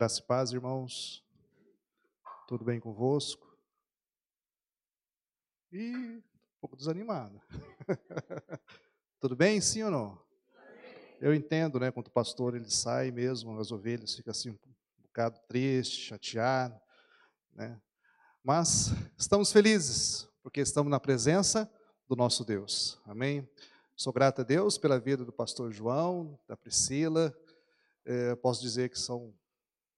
Graça 0.00 0.18
e 0.18 0.22
paz, 0.22 0.50
irmãos. 0.50 1.22
Tudo 2.48 2.64
bem 2.64 2.80
convosco? 2.80 3.54
E 5.70 5.94
um 5.94 6.22
pouco 6.58 6.74
desanimado. 6.74 7.38
Tudo 9.20 9.36
bem, 9.36 9.60
sim 9.60 9.82
ou 9.82 9.90
não? 9.90 10.18
Eu 11.20 11.34
entendo, 11.34 11.78
né, 11.78 11.90
quando 11.92 12.06
o 12.06 12.12
pastor 12.12 12.56
ele 12.56 12.70
sai 12.70 13.10
mesmo, 13.10 13.60
as 13.60 13.70
ovelhas 13.70 14.14
ficam 14.14 14.30
assim 14.30 14.48
um 14.48 14.58
bocado 15.02 15.38
triste, 15.46 16.00
chateado, 16.00 16.80
né? 17.52 17.78
Mas 18.42 18.92
estamos 19.18 19.52
felizes, 19.52 20.26
porque 20.42 20.62
estamos 20.62 20.90
na 20.90 20.98
presença 20.98 21.70
do 22.08 22.16
nosso 22.16 22.42
Deus. 22.42 22.98
Amém? 23.04 23.46
Sou 23.94 24.14
grato 24.14 24.40
a 24.40 24.44
Deus 24.44 24.78
pela 24.78 24.98
vida 24.98 25.26
do 25.26 25.32
pastor 25.32 25.70
João, 25.70 26.40
da 26.48 26.56
Priscila. 26.56 27.36
É, 28.06 28.34
posso 28.36 28.62
dizer 28.62 28.88
que 28.88 28.98
são 28.98 29.38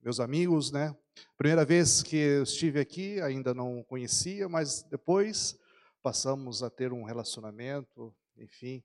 meus 0.03 0.19
amigos, 0.19 0.73
né? 0.73 0.97
Primeira 1.37 1.65
vez 1.65 2.03
que 2.03 2.17
eu 2.17 2.43
estive 2.43 2.81
aqui, 2.81 3.21
ainda 3.21 3.55
não 3.55 3.85
conhecia, 3.85 4.49
mas 4.49 4.83
depois 4.83 5.57
passamos 6.03 6.61
a 6.61 6.69
ter 6.69 6.93
um 6.93 7.05
relacionamento, 7.05 8.13
enfim, 8.37 8.83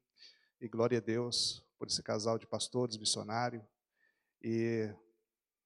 e 0.61 0.67
glória 0.67 0.99
a 0.99 1.01
Deus 1.01 1.65
por 1.79 1.87
esse 1.87 2.03
casal 2.03 2.37
de 2.37 2.45
pastores, 2.45 2.97
missionário. 2.97 3.65
E 4.43 4.93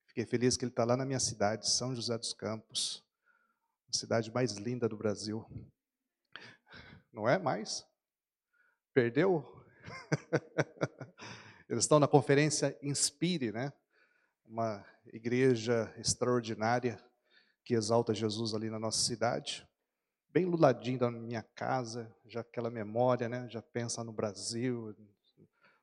fiquei 0.08 0.26
feliz 0.26 0.56
que 0.56 0.64
ele 0.64 0.72
está 0.72 0.86
lá 0.86 0.96
na 0.96 1.06
minha 1.06 1.20
cidade, 1.20 1.70
São 1.70 1.94
José 1.94 2.18
dos 2.18 2.34
Campos, 2.34 3.04
a 3.94 3.98
cidade 3.98 4.32
mais 4.32 4.54
linda 4.54 4.88
do 4.88 4.96
Brasil. 4.96 5.46
Não 7.12 7.28
é 7.28 7.38
mais? 7.38 7.86
Perdeu? 8.94 9.46
Eles 11.68 11.84
estão 11.84 12.00
na 12.00 12.08
conferência 12.08 12.78
Inspire, 12.82 13.52
né? 13.52 13.74
Uma 14.52 14.86
igreja 15.14 15.90
extraordinária 15.98 17.02
que 17.64 17.74
exalta 17.74 18.14
Jesus 18.14 18.54
ali 18.54 18.70
na 18.70 18.78
nossa 18.78 19.02
cidade. 19.02 19.66
Bem 20.28 20.44
luladinho 20.44 21.00
da 21.00 21.10
minha 21.10 21.42
casa, 21.42 22.14
já 22.26 22.42
aquela 22.42 22.70
memória, 22.70 23.30
né? 23.30 23.48
Já 23.50 23.62
pensa 23.62 24.04
no 24.04 24.12
Brasil, 24.12 24.94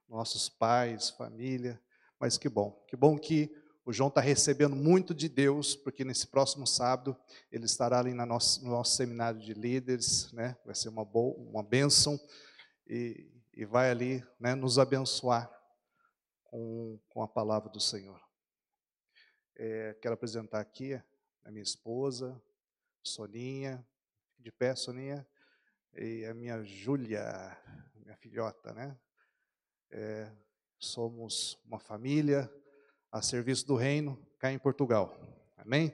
nossos 0.06 0.50
pais, 0.50 1.08
família. 1.08 1.80
Mas 2.20 2.36
que 2.36 2.46
bom, 2.46 2.72
que 2.86 2.94
bom 2.94 3.16
que 3.16 3.50
o 3.86 3.91
João 3.91 4.11
está 4.11 4.20
recebendo 4.20 4.77
muito 4.77 5.14
de 5.14 5.30
Deus, 5.30 5.74
porque 5.74 6.05
nesse 6.05 6.27
próximo 6.27 6.66
sábado 6.66 7.16
ele 7.50 7.64
estará 7.64 7.98
ali 7.98 8.12
nosso, 8.12 8.62
no 8.62 8.70
nosso 8.70 8.96
seminário 8.96 9.41
de 9.41 9.55
líderes, 9.55 10.30
né? 10.33 10.55
Vai 10.62 10.74
ser 10.74 10.91
uma 10.91 11.06
boa, 11.06 11.34
uma 11.39 11.62
bênção 11.62 12.20
e, 12.86 13.33
e 13.55 13.64
vai 13.64 13.91
ali 13.91 14.22
né, 14.39 14.55
nos 14.55 14.78
abençoar 14.78 15.50
com, 16.44 17.00
com 17.08 17.22
a 17.22 17.28
palavra 17.28 17.70
do 17.70 17.80
Senhor. 17.80 18.27
É, 19.61 19.92
quero 19.95 20.14
apresentar 20.14 20.61
aqui 20.61 20.95
a 21.42 21.51
minha 21.51 21.64
esposa, 21.64 22.41
Soninha, 23.03 23.84
de 24.39 24.53
pé, 24.53 24.73
Soninha, 24.77 25.27
e 25.97 26.25
a 26.27 26.33
minha 26.33 26.62
Júlia, 26.62 27.59
minha 27.97 28.17
filhota, 28.17 28.73
né? 28.73 28.97
É, 29.91 30.33
somos 30.79 31.59
uma 31.64 31.81
família 31.81 32.48
a 33.11 33.20
serviço 33.20 33.67
do 33.67 33.75
reino 33.75 34.17
cá 34.39 34.53
em 34.53 34.61
Portugal. 34.61 35.20
Amém? 35.56 35.92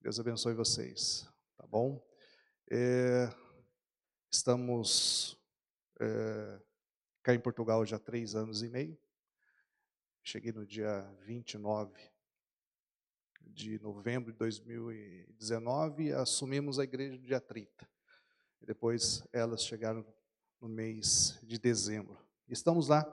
Deus 0.00 0.18
abençoe 0.18 0.54
vocês, 0.54 1.28
tá 1.58 1.66
bom? 1.66 2.02
É, 2.70 3.28
estamos 4.30 5.38
é, 6.00 6.58
cá 7.22 7.34
em 7.34 7.40
Portugal 7.40 7.84
já 7.84 7.96
há 7.96 8.00
três 8.00 8.34
anos 8.34 8.62
e 8.62 8.70
meio. 8.70 8.98
Cheguei 10.22 10.52
no 10.52 10.64
dia 10.64 11.02
29 11.26 12.16
de 13.48 13.78
novembro 13.80 14.32
de 14.32 14.38
2019 14.38 16.04
e 16.04 16.12
assumimos 16.12 16.78
a 16.78 16.84
igreja 16.84 17.16
no 17.16 17.22
dia 17.22 17.40
30. 17.40 17.88
E 18.60 18.66
depois 18.66 19.22
elas 19.32 19.64
chegaram 19.64 20.04
no 20.60 20.68
mês 20.68 21.38
de 21.42 21.58
dezembro. 21.58 22.18
Estamos 22.48 22.88
lá 22.88 23.06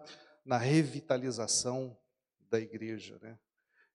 na 0.44 0.58
revitalização 0.58 1.98
da 2.50 2.60
igreja, 2.60 3.18
né? 3.22 3.38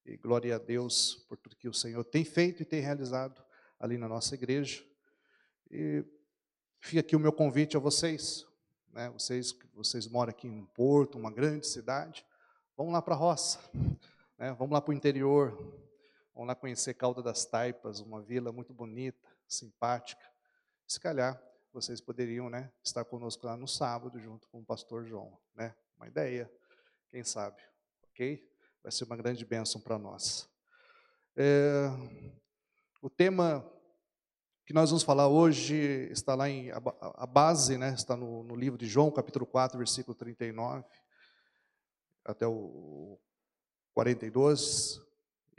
E 0.05 0.17
glória 0.17 0.57
a 0.57 0.59
Deus 0.59 1.25
por 1.29 1.37
tudo 1.37 1.57
que 1.57 1.69
o 1.69 1.75
Senhor 1.75 2.03
tem 2.05 2.25
feito 2.25 2.63
e 2.63 2.67
tem 2.67 2.81
realizado 2.81 3.43
ali 3.79 3.97
na 3.97 4.09
nossa 4.09 4.35
igreja. 4.35 4.85
E 5.71 6.05
fica 6.81 7.01
aqui 7.01 7.15
o 7.15 7.21
meu 7.21 7.33
convite 7.33 7.77
a 7.77 7.81
vocês 7.81 8.51
né? 8.93 9.09
Vocês 9.11 9.57
vocês 9.75 10.07
moram 10.07 10.31
aqui 10.31 10.47
em 10.47 10.65
Porto, 10.67 11.19
uma 11.19 11.31
grande 11.31 11.67
cidade, 11.67 12.25
vamos 12.77 12.93
lá 12.93 13.01
para 13.01 13.15
a 13.15 13.19
roça, 13.19 13.59
né? 14.39 14.53
Vamos 14.59 14.73
lá 14.73 14.81
para 14.81 14.91
o 14.91 14.95
interior, 14.95 15.57
vamos 16.35 16.49
lá 16.49 16.55
conhecer 16.55 16.95
Calda 16.95 17.23
das 17.23 17.45
Taipas, 17.45 18.01
uma 18.01 18.23
vila 18.23 18.53
muito 18.53 18.73
bonita, 18.73 19.29
simpática. 19.47 20.25
Se 20.87 20.99
calhar 20.99 21.41
vocês 21.73 22.01
poderiam, 22.01 22.51
né, 22.51 22.73
estar 22.83 23.05
conosco 23.05 23.47
lá 23.47 23.57
no 23.57 23.69
sábado 23.69 24.19
junto 24.19 24.49
com 24.49 24.61
o 24.61 24.65
pastor 24.65 25.05
João, 25.05 25.39
né? 25.55 25.75
Uma 25.97 26.09
ideia, 26.09 26.51
quem 27.11 27.23
sabe, 27.23 27.63
ok? 28.03 28.49
Vai 28.83 28.91
ser 28.91 29.05
uma 29.05 29.17
grande 29.17 29.45
bênção 29.45 29.81
para 29.81 29.99
nós. 29.99 30.49
É, 31.37 31.89
o 33.01 33.09
tema 33.09 33.65
que 34.67 34.73
nós 34.73 34.91
vamos 34.91 35.03
falar 35.03 35.29
hoje 35.29 35.75
está 36.11 36.35
lá 36.35 36.49
em 36.49 36.71
a, 36.71 36.81
a 37.15 37.27
base, 37.27 37.77
né, 37.77 37.93
está 37.95 38.17
no, 38.17 38.43
no, 38.43 38.55
livro 38.55 38.79
de 38.79 38.87
João, 38.87 39.11
capítulo 39.11 39.47
4, 39.47 39.79
versículo 39.79 40.15
39 40.15 40.85
até 42.25 42.47
o 42.47 43.19
42. 43.95 45.01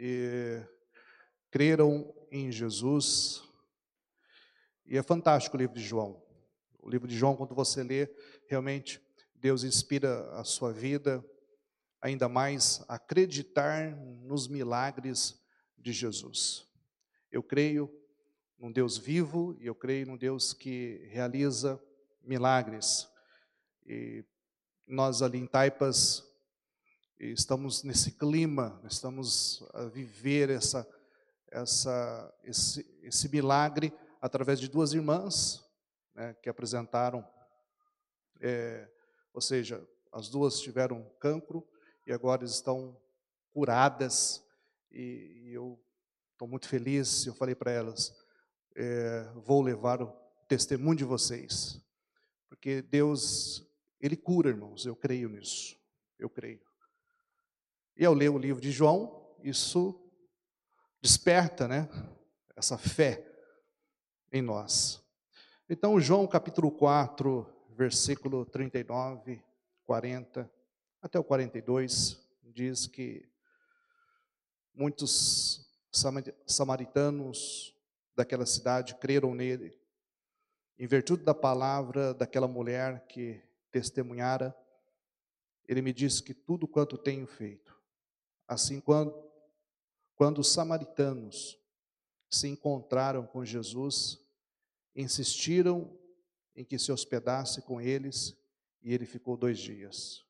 E 0.04 0.60
creram 1.52 2.12
em 2.32 2.52
Jesus. 2.52 3.44
E 4.84 4.98
é 4.98 5.04
fantástico 5.04 5.56
o 5.56 5.60
livro 5.60 5.76
de 5.76 5.84
João. 5.84 6.20
O 6.80 6.90
livro 6.90 7.08
de 7.08 7.16
João, 7.16 7.36
quando 7.36 7.54
você 7.54 7.84
lê, 7.84 8.12
realmente 8.48 9.00
Deus 9.36 9.64
inspira 9.64 10.28
a 10.32 10.44
sua 10.44 10.74
vida 10.74 11.24
ainda 12.02 12.28
mais 12.28 12.84
a 12.88 12.96
acreditar 12.96 13.96
nos 14.24 14.48
milagres 14.48 15.40
de 15.78 15.94
Jesus. 15.94 16.68
Eu 17.32 17.44
creio 17.44 17.88
num 18.58 18.72
Deus 18.72 18.98
vivo 18.98 19.56
e 19.60 19.68
eu 19.68 19.76
creio 19.76 20.08
num 20.08 20.18
Deus 20.18 20.52
que 20.52 21.08
realiza 21.12 21.80
milagres. 22.24 23.08
E 23.86 24.26
nós 24.88 25.22
ali 25.22 25.38
em 25.38 25.46
Taipas 25.46 26.31
estamos 27.30 27.84
nesse 27.84 28.14
clima, 28.14 28.82
estamos 28.90 29.64
a 29.74 29.84
viver 29.84 30.50
essa, 30.50 30.88
essa, 31.52 32.34
esse, 32.44 32.84
esse 33.04 33.30
milagre 33.30 33.94
através 34.20 34.60
de 34.60 34.68
duas 34.68 34.94
irmãs 34.94 35.64
né, 36.16 36.34
que 36.42 36.50
apresentaram, 36.50 37.28
é, 38.40 38.90
ou 39.32 39.42
seja, 39.42 39.88
as 40.12 40.30
duas 40.30 40.60
tiveram 40.60 41.04
cancro 41.20 41.68
e 42.08 42.12
agora 42.12 42.44
estão 42.44 43.00
curadas 43.54 44.44
e, 44.92 45.44
e 45.46 45.54
eu 45.54 45.80
estou 46.32 46.48
muito 46.48 46.68
feliz. 46.68 47.28
Eu 47.28 47.36
falei 47.36 47.54
para 47.54 47.72
elas, 47.72 48.14
é, 48.76 49.32
vou 49.36 49.62
levar 49.62 50.02
o 50.02 50.12
testemunho 50.48 50.98
de 50.98 51.06
vocês. 51.06 51.80
Porque 52.50 52.82
Deus, 52.82 53.64
Ele 54.00 54.18
cura, 54.18 54.50
irmãos, 54.50 54.86
eu 54.86 54.96
creio 54.96 55.30
nisso, 55.30 55.78
eu 56.18 56.30
creio. 56.30 56.71
E 57.96 58.06
ao 58.06 58.14
ler 58.14 58.30
o 58.30 58.38
livro 58.38 58.62
de 58.62 58.72
João, 58.72 59.36
isso 59.44 60.00
desperta, 61.02 61.68
né, 61.68 61.90
essa 62.56 62.78
fé 62.78 63.26
em 64.32 64.42
nós. 64.42 65.02
Então, 65.70 66.00
João 66.00 66.28
capítulo 66.28 66.72
4, 66.72 67.46
versículo 67.70 68.46
39, 68.46 69.44
40, 69.86 70.52
até 71.02 71.18
o 71.18 71.24
42, 71.24 72.22
diz 72.44 72.88
que 72.88 73.28
muitos 74.74 75.68
samaritanos 76.46 77.76
daquela 78.16 78.46
cidade 78.46 78.96
creram 78.96 79.34
nele. 79.34 79.80
Em 80.78 80.88
virtude 80.88 81.24
da 81.24 81.34
palavra 81.34 82.14
daquela 82.14 82.48
mulher 82.48 83.06
que 83.08 83.42
testemunhara, 83.72 84.56
ele 85.68 85.82
me 85.82 85.94
disse 85.94 86.22
que 86.22 86.34
tudo 86.34 86.68
quanto 86.68 86.98
tenho 86.98 87.26
feito. 87.26 87.81
Assim, 88.52 88.82
quando, 88.82 89.32
quando 90.14 90.40
os 90.40 90.52
samaritanos 90.52 91.58
se 92.30 92.50
encontraram 92.50 93.26
com 93.26 93.46
Jesus, 93.46 94.20
insistiram 94.94 95.98
em 96.54 96.66
que 96.66 96.78
se 96.78 96.92
hospedasse 96.92 97.62
com 97.62 97.80
eles, 97.80 98.38
e 98.82 98.94
ele 98.94 99.06
ficou 99.06 99.38
dois 99.38 99.58
dias. 99.58 100.26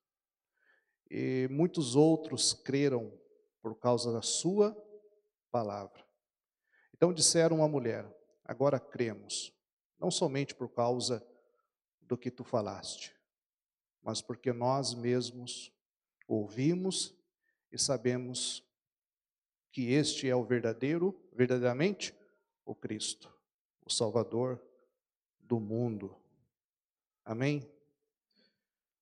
E 1.09 1.47
muitos 1.49 1.95
outros 1.95 2.53
creram 2.53 3.11
por 3.59 3.73
causa 3.79 4.13
da 4.13 4.21
sua 4.21 4.71
palavra. 5.49 6.07
Então 6.93 7.11
disseram 7.11 7.63
à 7.63 7.67
mulher: 7.67 8.05
Agora 8.45 8.79
cremos, 8.79 9.51
não 9.97 10.11
somente 10.11 10.53
por 10.53 10.69
causa 10.69 11.27
do 12.01 12.15
que 12.15 12.29
tu 12.29 12.43
falaste, 12.43 13.15
mas 13.99 14.21
porque 14.21 14.53
nós 14.53 14.93
mesmos 14.93 15.73
ouvimos 16.27 17.19
e 17.71 17.79
sabemos 17.79 18.63
que 19.71 19.93
este 19.93 20.27
é 20.27 20.35
o 20.35 20.43
verdadeiro, 20.43 21.17
verdadeiramente, 21.33 22.13
o 22.65 22.75
Cristo, 22.75 23.33
o 23.85 23.89
Salvador 23.91 24.61
do 25.39 25.59
mundo. 25.59 26.15
Amém? 27.23 27.69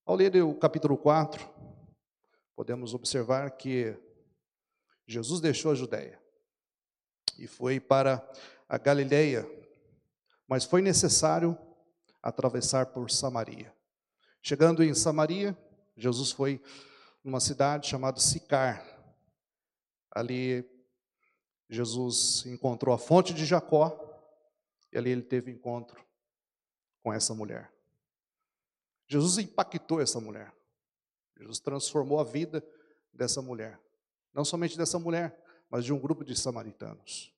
Ao 0.05 0.15
ler 0.15 0.43
o 0.43 0.53
capítulo 0.53 0.97
4, 0.97 1.47
podemos 2.55 2.93
observar 2.93 3.51
que 3.51 3.97
Jesus 5.07 5.41
deixou 5.41 5.71
a 5.71 5.75
Judéia 5.75 6.21
e 7.37 7.47
foi 7.47 7.79
para 7.79 8.27
a 8.67 8.77
Galileia, 8.77 9.49
mas 10.47 10.65
foi 10.65 10.81
necessário 10.81 11.57
atravessar 12.21 12.87
por 12.87 13.09
Samaria. 13.09 13.73
Chegando 14.41 14.83
em 14.83 14.93
Samaria, 14.93 15.57
Jesus 15.95 16.31
foi 16.31 16.61
numa 17.23 17.39
cidade 17.39 17.87
chamada 17.87 18.19
Sicar. 18.19 18.85
Ali 20.11 20.67
Jesus 21.69 22.45
encontrou 22.45 22.93
a 22.93 22.97
fonte 22.97 23.33
de 23.33 23.45
Jacó 23.45 23.97
e 24.91 24.97
ali 24.97 25.11
ele 25.11 25.21
teve 25.21 25.51
encontro 25.51 26.03
com 27.03 27.13
essa 27.13 27.33
mulher. 27.33 27.71
Jesus 29.07 29.37
impactou 29.37 30.01
essa 30.01 30.19
mulher. 30.19 30.53
Jesus 31.37 31.59
transformou 31.59 32.19
a 32.19 32.23
vida 32.23 32.65
dessa 33.13 33.41
mulher. 33.41 33.79
Não 34.33 34.43
somente 34.43 34.77
dessa 34.77 34.99
mulher, 34.99 35.37
mas 35.69 35.85
de 35.85 35.93
um 35.93 35.99
grupo 35.99 36.23
de 36.23 36.35
samaritanos. 36.35 37.33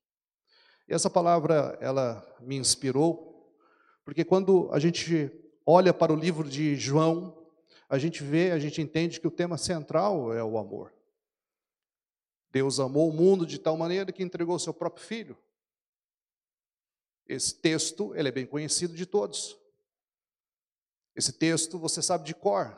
E 0.87 0.93
essa 0.93 1.09
palavra, 1.09 1.77
ela 1.79 2.25
me 2.39 2.55
inspirou, 2.57 3.55
porque 4.03 4.25
quando 4.25 4.69
a 4.73 4.79
gente 4.79 5.31
olha 5.65 5.93
para 5.93 6.11
o 6.11 6.17
livro 6.17 6.49
de 6.49 6.75
João, 6.75 7.40
a 7.91 7.97
gente 7.97 8.23
vê, 8.23 8.51
a 8.51 8.57
gente 8.57 8.81
entende 8.81 9.19
que 9.19 9.27
o 9.27 9.31
tema 9.31 9.57
central 9.57 10.33
é 10.33 10.41
o 10.41 10.57
amor. 10.57 10.93
Deus 12.49 12.79
amou 12.79 13.09
o 13.09 13.13
mundo 13.13 13.45
de 13.45 13.59
tal 13.59 13.75
maneira 13.75 14.13
que 14.13 14.23
entregou 14.23 14.57
seu 14.57 14.73
próprio 14.73 15.05
filho. 15.05 15.37
Esse 17.27 17.53
texto, 17.53 18.15
ele 18.15 18.29
é 18.29 18.31
bem 18.31 18.45
conhecido 18.45 18.95
de 18.95 19.05
todos. 19.05 19.57
Esse 21.13 21.33
texto 21.33 21.77
você 21.77 22.01
sabe 22.01 22.23
de 22.23 22.33
cor. 22.33 22.73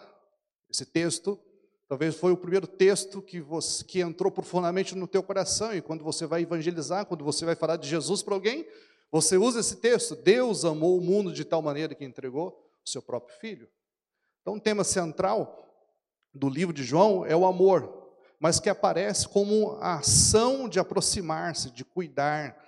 Esse 0.68 0.83
texto 0.83 1.39
talvez 1.88 2.16
foi 2.16 2.31
o 2.31 2.38
primeiro 2.38 2.66
texto 2.66 3.21
que 3.21 3.39
você 3.39 3.83
que 3.83 4.00
entrou 4.00 4.31
profundamente 4.31 4.95
no 4.95 5.07
teu 5.07 5.21
coração 5.21 5.75
e 5.75 5.81
quando 5.81 6.04
você 6.04 6.25
vai 6.25 6.42
evangelizar, 6.42 7.06
quando 7.06 7.24
você 7.24 7.45
vai 7.45 7.54
falar 7.54 7.77
de 7.77 7.88
Jesus 7.88 8.24
para 8.24 8.33
alguém, 8.33 8.68
você 9.12 9.38
usa 9.38 9.59
esse 9.59 9.75
texto. 9.75 10.16
Deus 10.16 10.66
amou 10.66 10.98
o 10.98 11.01
mundo 11.01 11.31
de 11.31 11.45
tal 11.45 11.62
maneira 11.62 11.94
que 11.94 12.04
entregou 12.04 12.68
o 12.83 12.89
seu 12.89 13.00
próprio 13.00 13.38
filho. 13.38 13.69
Então, 14.44 14.56
o 14.56 14.60
tema 14.60 14.84
central 14.84 15.57
do 16.34 16.50
livro 16.50 16.74
de 16.74 16.84
João 16.84 17.25
é 17.25 17.34
o 17.34 17.45
amor, 17.45 18.12
mas 18.38 18.60
que 18.60 18.69
aparece 18.69 19.25
como 19.25 19.78
a 19.80 20.00
ação 20.00 20.68
de 20.68 20.81
aproximar-se, 20.81 21.72
de 21.72 21.86
cuidar, 21.86 22.62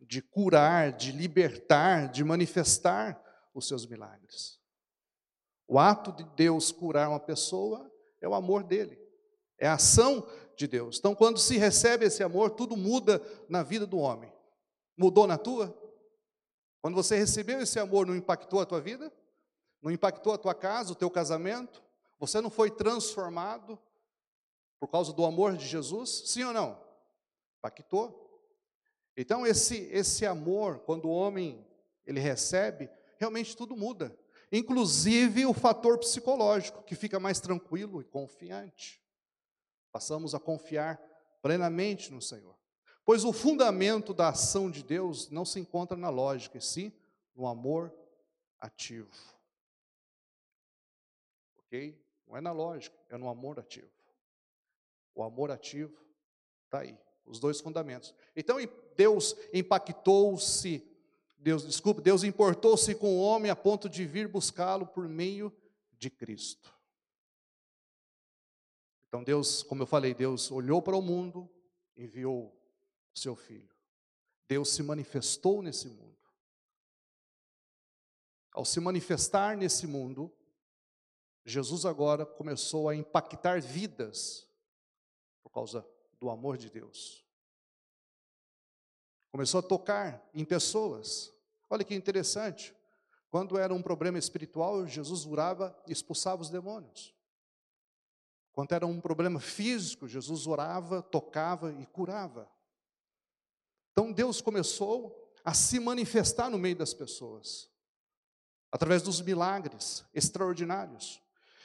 de 0.00 0.22
curar, 0.22 0.90
de 0.90 1.12
libertar, 1.12 2.08
de 2.08 2.24
manifestar 2.24 3.22
os 3.54 3.68
seus 3.68 3.86
milagres. 3.86 4.58
O 5.66 5.78
ato 5.78 6.12
de 6.12 6.24
Deus 6.34 6.72
curar 6.72 7.10
uma 7.10 7.20
pessoa 7.20 7.92
é 8.22 8.26
o 8.26 8.34
amor 8.34 8.64
dele, 8.64 8.98
é 9.58 9.68
a 9.68 9.74
ação 9.74 10.26
de 10.56 10.66
Deus. 10.66 10.98
Então, 10.98 11.14
quando 11.14 11.38
se 11.38 11.58
recebe 11.58 12.06
esse 12.06 12.22
amor, 12.22 12.52
tudo 12.52 12.74
muda 12.74 13.22
na 13.50 13.62
vida 13.62 13.86
do 13.86 13.98
homem. 13.98 14.32
Mudou 14.96 15.26
na 15.26 15.36
tua? 15.36 15.76
Quando 16.80 16.94
você 16.94 17.18
recebeu 17.18 17.60
esse 17.60 17.78
amor, 17.78 18.06
não 18.06 18.16
impactou 18.16 18.62
a 18.62 18.66
tua 18.66 18.80
vida? 18.80 19.12
Não 19.82 19.90
impactou 19.90 20.32
a 20.32 20.38
tua 20.38 20.54
casa, 20.54 20.92
o 20.92 20.96
teu 20.96 21.10
casamento? 21.10 21.82
Você 22.18 22.40
não 22.40 22.50
foi 22.50 22.70
transformado 22.70 23.78
por 24.80 24.88
causa 24.88 25.12
do 25.12 25.24
amor 25.24 25.56
de 25.56 25.66
Jesus? 25.66 26.24
Sim 26.26 26.44
ou 26.44 26.52
não? 26.52 26.80
Impactou. 27.58 28.26
Então 29.16 29.46
esse 29.46 29.76
esse 29.92 30.24
amor, 30.26 30.80
quando 30.80 31.06
o 31.06 31.12
homem 31.12 31.66
ele 32.06 32.20
recebe, 32.20 32.90
realmente 33.18 33.56
tudo 33.56 33.76
muda 33.76 34.16
inclusive 34.50 35.46
o 35.46 35.52
fator 35.52 35.98
psicológico, 35.98 36.82
que 36.82 36.94
fica 36.94 37.20
mais 37.20 37.40
tranquilo 37.40 38.00
e 38.00 38.04
confiante. 38.04 39.02
Passamos 39.92 40.34
a 40.34 40.40
confiar 40.40 40.98
plenamente 41.42 42.12
no 42.12 42.20
Senhor. 42.20 42.56
Pois 43.04 43.24
o 43.24 43.32
fundamento 43.32 44.12
da 44.12 44.28
ação 44.28 44.70
de 44.70 44.82
Deus 44.82 45.30
não 45.30 45.44
se 45.44 45.58
encontra 45.58 45.96
na 45.96 46.10
lógica, 46.10 46.58
e 46.58 46.62
sim 46.62 46.92
no 47.34 47.46
amor 47.46 47.94
ativo. 48.60 49.08
Ok? 51.68 51.96
Não 52.26 52.36
é 52.36 52.40
na 52.40 52.52
lógica, 52.52 52.98
é 53.08 53.16
no 53.16 53.28
amor 53.28 53.60
ativo. 53.60 53.90
O 55.14 55.22
amor 55.22 55.50
ativo 55.50 55.96
está 56.64 56.80
aí, 56.80 56.98
os 57.24 57.38
dois 57.38 57.60
fundamentos. 57.60 58.12
Então, 58.34 58.58
Deus 58.96 59.36
impactou-se 59.52 60.84
Deus, 61.38 61.64
desculpe, 61.64 62.02
Deus 62.02 62.24
importou-se 62.24 62.94
com 62.96 63.16
o 63.16 63.20
homem 63.20 63.50
a 63.50 63.56
ponto 63.56 63.88
de 63.88 64.04
vir 64.04 64.26
buscá-lo 64.26 64.86
por 64.86 65.08
meio 65.08 65.56
de 65.92 66.10
Cristo. 66.10 66.76
Então 69.06 69.22
Deus, 69.22 69.62
como 69.62 69.82
eu 69.82 69.86
falei, 69.86 70.12
Deus 70.12 70.50
olhou 70.50 70.82
para 70.82 70.96
o 70.96 71.02
mundo, 71.02 71.48
enviou 71.96 72.54
seu 73.14 73.36
filho. 73.36 73.70
Deus 74.48 74.70
se 74.70 74.82
manifestou 74.82 75.62
nesse 75.62 75.88
mundo. 75.88 76.18
Ao 78.52 78.64
se 78.64 78.80
manifestar 78.80 79.56
nesse 79.56 79.86
mundo, 79.86 80.34
Jesus 81.48 81.86
agora 81.86 82.26
começou 82.26 82.88
a 82.88 82.94
impactar 82.94 83.60
vidas 83.60 84.46
por 85.42 85.50
causa 85.50 85.86
do 86.20 86.28
amor 86.28 86.58
de 86.58 86.68
Deus. 86.68 87.24
Começou 89.30 89.60
a 89.60 89.62
tocar 89.62 90.28
em 90.34 90.44
pessoas. 90.44 91.32
Olha 91.70 91.84
que 91.84 91.94
interessante. 91.94 92.76
Quando 93.30 93.58
era 93.58 93.72
um 93.72 93.82
problema 93.82 94.18
espiritual, 94.18 94.86
Jesus 94.86 95.24
orava 95.24 95.76
e 95.86 95.92
expulsava 95.92 96.42
os 96.42 96.50
demônios. 96.50 97.14
Quando 98.52 98.72
era 98.72 98.86
um 98.86 99.00
problema 99.00 99.40
físico, 99.40 100.08
Jesus 100.08 100.46
orava, 100.46 101.00
tocava 101.00 101.72
e 101.72 101.86
curava. 101.86 102.50
Então 103.92 104.12
Deus 104.12 104.40
começou 104.42 105.32
a 105.44 105.54
se 105.54 105.80
manifestar 105.80 106.50
no 106.50 106.58
meio 106.58 106.76
das 106.76 106.92
pessoas, 106.92 107.70
através 108.70 109.00
dos 109.00 109.20
milagres 109.20 110.04
extraordinários. 110.12 111.22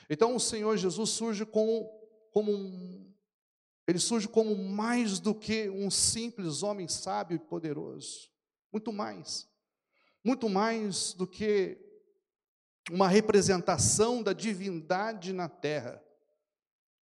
Então 0.10 0.36
o 0.36 0.40
Senhor 0.40 0.78
Jesus 0.78 1.10
surge 1.12 1.46
como, 1.46 1.90
como 2.32 2.52
um, 2.52 3.14
ele 3.88 4.00
surge 4.00 4.28
como 4.28 4.56
mais 4.56 5.20
do 5.20 5.36
que 5.36 5.70
um 5.70 5.90
simples 5.92 6.64
homem 6.64 6.88
sábio 6.88 7.36
e 7.36 7.40
poderoso. 7.40 8.30
Muito 8.72 8.92
mais. 8.92 9.48
Muito 10.24 10.50
mais 10.50 11.14
do 11.14 11.28
que 11.28 11.78
uma 12.92 13.08
representação 13.08 14.22
da 14.22 14.34
divindade 14.34 15.34
na 15.34 15.48
terra. 15.50 16.04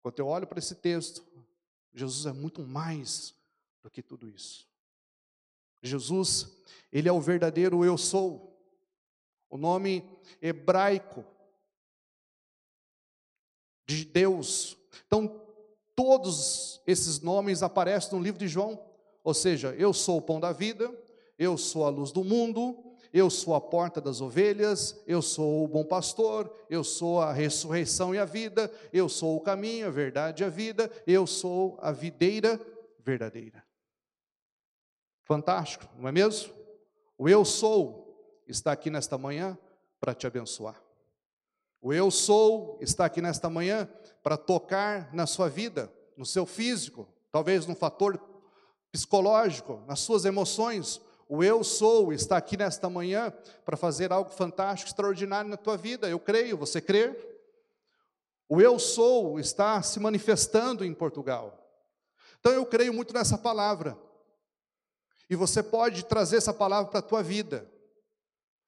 Quando 0.03 0.19
eu 0.19 0.27
olho 0.27 0.47
para 0.47 0.59
esse 0.59 0.75
texto, 0.75 1.25
Jesus 1.93 2.27
é 2.27 2.33
muito 2.33 2.63
mais 2.63 3.35
do 3.83 3.91
que 3.91 4.03
tudo 4.03 4.29
isso. 4.29 4.69
Jesus, 5.83 6.57
ele 6.93 7.09
é 7.09 7.13
o 7.13 7.21
verdadeiro 7.21 7.85
eu 7.85 7.97
sou. 7.97 8.53
O 9.49 9.57
nome 9.57 10.05
hebraico 10.43 11.25
de 13.87 14.05
Deus. 14.05 14.77
Então, 15.07 15.45
Todos 15.95 16.83
esses 16.87 17.21
nomes 17.21 17.63
aparecem 17.63 18.17
no 18.17 18.23
livro 18.23 18.39
de 18.39 18.49
João. 18.49 18.85
Ou 19.23 19.33
seja, 19.33 19.75
eu 19.79 19.93
sou 19.93 20.19
o 20.19 20.23
pão 20.23 20.41
da 20.41 20.53
vida, 20.53 20.93
eu 21.39 21.57
sou 21.57 21.87
a 21.87 21.89
luz 21.89 22.11
do 22.11 22.25
mundo, 22.25 22.97
eu 23.13 23.31
sou 23.31 23.55
a 23.55 23.61
porta 23.61 24.01
das 24.01 24.21
ovelhas, 24.21 25.01
eu 25.07 25.23
sou 25.23 25.65
o 25.65 25.69
bom 25.69 25.85
pastor, 25.85 26.53
eu 26.69 26.83
sou 26.83 27.21
a 27.21 27.33
ressurreição 27.33 28.15
e 28.15 28.19
a 28.19 28.25
vida, 28.25 28.71
eu 28.93 29.09
sou 29.09 29.37
o 29.37 29.41
caminho, 29.41 29.87
a 29.87 29.91
verdade 29.91 30.43
e 30.43 30.47
a 30.47 30.49
vida, 30.49 30.91
eu 31.07 31.27
sou 31.27 31.79
a 31.81 31.93
videira 31.93 32.61
verdadeira. 32.99 33.65
Fantástico, 35.23 35.87
não 35.97 36.09
é 36.09 36.13
mesmo? 36.13 36.53
O 37.17 37.29
eu 37.29 37.45
sou 37.45 38.43
está 38.49 38.73
aqui 38.73 38.91
nesta 38.91 39.17
manhã 39.17 39.57
para 40.01 40.13
te 40.13 40.27
abençoar. 40.27 40.84
O 41.85 41.93
eu 41.93 42.11
sou 42.11 42.79
está 42.81 43.05
aqui 43.05 43.21
nesta 43.21 43.51
manhã 43.51 43.87
para 44.23 44.39
tocar 44.39 45.13
na 45.13 45.27
sua 45.27 45.51
vida, 45.51 45.93
no 46.17 46.25
seu 46.25 46.47
físico, 46.47 47.07
talvez 47.31 47.67
no 47.67 47.75
fator 47.75 48.19
psicológico, 48.91 49.83
nas 49.87 50.01
suas 50.01 50.25
emoções. 50.25 50.99
O 51.29 51.45
eu 51.45 51.63
sou 51.63 52.11
está 52.11 52.39
aqui 52.39 52.57
nesta 52.57 52.89
manhã 52.89 53.31
para 53.67 53.77
fazer 53.77 54.15
algo 54.15 54.31
fantástico, 54.31 54.89
extraordinário 54.89 55.51
na 55.51 55.59
tua 55.59 55.77
vida. 55.77 56.09
Eu 56.09 56.19
creio, 56.19 56.57
você 56.57 56.81
crê? 56.81 57.15
O 58.49 58.63
eu 58.63 58.79
sou 58.79 59.39
está 59.39 59.83
se 59.83 60.01
manifestando 60.01 60.87
em 60.87 60.95
Portugal. 60.95 61.69
Então 62.41 62.51
eu 62.51 62.65
creio 62.65 62.95
muito 62.95 63.13
nessa 63.13 63.37
palavra. 63.37 63.95
E 65.29 65.37
você 65.37 65.63
pode 65.63 66.07
trazer 66.07 66.39
essa 66.39 66.55
palavra 66.55 66.91
para 66.91 67.01
a 67.01 67.03
tua 67.03 67.23
vida. 67.23 67.71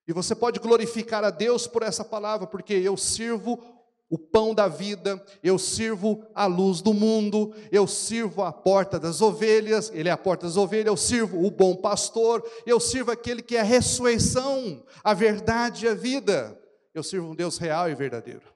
E 0.07 0.13
você 0.13 0.35
pode 0.35 0.61
glorificar 0.61 1.25
a 1.25 1.31
Deus 1.31 1.67
por 1.67 1.83
essa 1.83 2.05
palavra, 2.05 2.47
porque 2.47 2.75
eu 2.75 2.97
sirvo 2.97 3.61
o 4.09 4.17
pão 4.17 4.55
da 4.55 4.69
vida, 4.69 5.23
eu 5.43 5.59
sirvo 5.59 6.25
a 6.33 6.47
luz 6.47 6.81
do 6.81 6.95
mundo, 6.95 7.53
eu 7.73 7.89
sirvo 7.89 8.43
a 8.43 8.53
porta 8.53 9.01
das 9.01 9.21
ovelhas, 9.21 9.91
ele 9.93 10.09
é 10.09 10.13
a 10.13 10.17
porta 10.17 10.47
das 10.47 10.57
ovelhas, 10.57 10.87
eu 10.87 10.97
sirvo 10.97 11.45
o 11.45 11.51
bom 11.51 11.75
pastor, 11.75 12.49
eu 12.65 12.79
sirvo 12.79 13.11
aquele 13.11 13.43
que 13.43 13.57
é 13.57 13.61
a 13.61 13.65
ressurreição, 13.65 14.85
a 15.03 15.13
verdade 15.13 15.87
e 15.87 15.89
a 15.89 15.95
vida. 15.95 16.61
Eu 16.95 17.03
sirvo 17.03 17.31
um 17.31 17.35
Deus 17.35 17.59
real 17.59 17.91
e 17.91 17.95
verdadeiro. 17.95 18.55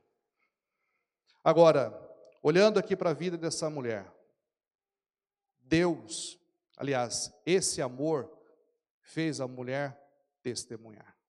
Agora, 1.42 1.92
olhando 2.42 2.78
aqui 2.78 2.94
para 2.94 3.10
a 3.10 3.14
vida 3.14 3.36
dessa 3.36 3.68
mulher, 3.68 4.06
Deus, 5.60 6.38
aliás, 6.76 7.32
esse 7.44 7.82
amor 7.82 8.30
fez 9.02 9.40
a 9.40 9.48
mulher 9.48 10.00
testemunhar. 10.42 11.19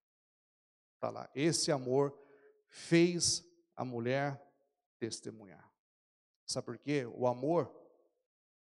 Está 1.02 1.10
lá, 1.10 1.28
esse 1.34 1.72
amor 1.72 2.16
fez 2.68 3.44
a 3.76 3.84
mulher 3.84 4.40
testemunhar. 5.00 5.68
Sabe 6.46 6.66
por 6.66 6.78
quê? 6.78 7.08
O 7.08 7.26
amor 7.26 7.76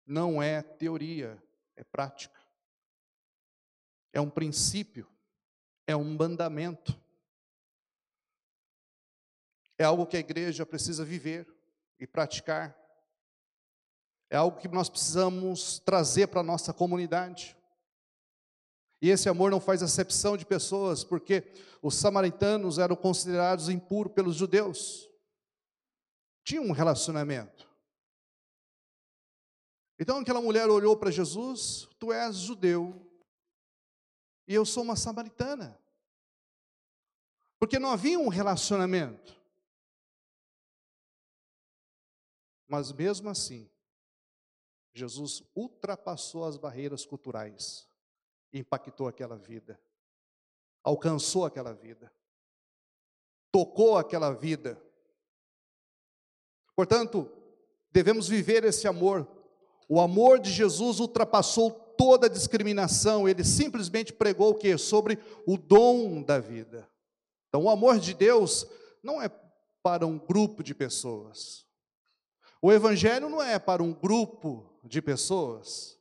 não 0.06 0.40
é 0.40 0.62
teoria, 0.62 1.42
é 1.74 1.82
prática. 1.82 2.40
É 4.12 4.20
um 4.20 4.30
princípio, 4.30 5.04
é 5.84 5.96
um 5.96 6.16
mandamento. 6.16 6.96
É 9.76 9.82
algo 9.82 10.06
que 10.06 10.16
a 10.16 10.20
igreja 10.20 10.64
precisa 10.64 11.04
viver 11.04 11.44
e 11.98 12.06
praticar. 12.06 12.78
É 14.30 14.36
algo 14.36 14.60
que 14.60 14.68
nós 14.68 14.88
precisamos 14.88 15.80
trazer 15.80 16.28
para 16.28 16.38
a 16.38 16.44
nossa 16.44 16.72
comunidade. 16.72 17.57
E 19.00 19.10
esse 19.10 19.28
amor 19.28 19.50
não 19.50 19.60
faz 19.60 19.82
acepção 19.82 20.36
de 20.36 20.44
pessoas, 20.44 21.04
porque 21.04 21.52
os 21.80 21.94
samaritanos 21.94 22.78
eram 22.78 22.96
considerados 22.96 23.68
impuros 23.68 24.12
pelos 24.12 24.36
judeus 24.36 25.08
tinha 26.48 26.62
um 26.62 26.72
relacionamento. 26.72 27.68
Então 29.98 30.18
aquela 30.18 30.40
mulher 30.40 30.66
olhou 30.70 30.96
para 30.96 31.10
Jesus: 31.10 31.86
Tu 31.98 32.10
és 32.10 32.36
judeu 32.36 33.06
e 34.46 34.54
eu 34.54 34.64
sou 34.64 34.82
uma 34.82 34.96
samaritana. 34.96 35.78
Porque 37.58 37.78
não 37.78 37.90
havia 37.90 38.18
um 38.18 38.28
relacionamento. 38.28 39.38
Mas 42.66 42.92
mesmo 42.92 43.28
assim, 43.28 43.68
Jesus 44.94 45.42
ultrapassou 45.54 46.46
as 46.46 46.56
barreiras 46.56 47.04
culturais, 47.04 47.87
impactou 48.52 49.08
aquela 49.08 49.36
vida, 49.36 49.78
alcançou 50.82 51.44
aquela 51.44 51.72
vida, 51.72 52.12
tocou 53.50 53.96
aquela 53.96 54.32
vida 54.32 54.80
Portanto, 56.78 57.28
devemos 57.90 58.28
viver 58.28 58.62
esse 58.62 58.86
amor. 58.86 59.26
O 59.88 60.00
amor 60.00 60.38
de 60.38 60.48
Jesus 60.52 61.00
ultrapassou 61.00 61.72
toda 61.72 62.30
discriminação, 62.30 63.28
ele 63.28 63.42
simplesmente 63.42 64.12
pregou 64.12 64.50
o 64.50 64.54
que? 64.54 64.78
Sobre 64.78 65.18
o 65.44 65.58
dom 65.58 66.22
da 66.22 66.38
vida. 66.38 66.88
Então, 67.48 67.64
o 67.64 67.68
amor 67.68 67.98
de 67.98 68.14
Deus 68.14 68.64
não 69.02 69.20
é 69.20 69.28
para 69.82 70.06
um 70.06 70.16
grupo 70.16 70.62
de 70.62 70.72
pessoas. 70.72 71.66
O 72.62 72.70
Evangelho 72.72 73.28
não 73.28 73.42
é 73.42 73.58
para 73.58 73.82
um 73.82 73.92
grupo 73.92 74.78
de 74.84 75.02
pessoas. 75.02 75.97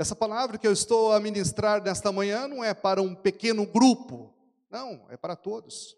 Essa 0.00 0.16
palavra 0.16 0.56
que 0.56 0.66
eu 0.66 0.72
estou 0.72 1.12
a 1.12 1.20
ministrar 1.20 1.82
nesta 1.82 2.10
manhã 2.10 2.48
não 2.48 2.64
é 2.64 2.72
para 2.72 3.02
um 3.02 3.14
pequeno 3.14 3.66
grupo, 3.66 4.34
não, 4.70 5.04
é 5.10 5.16
para 5.18 5.36
todos. 5.36 5.94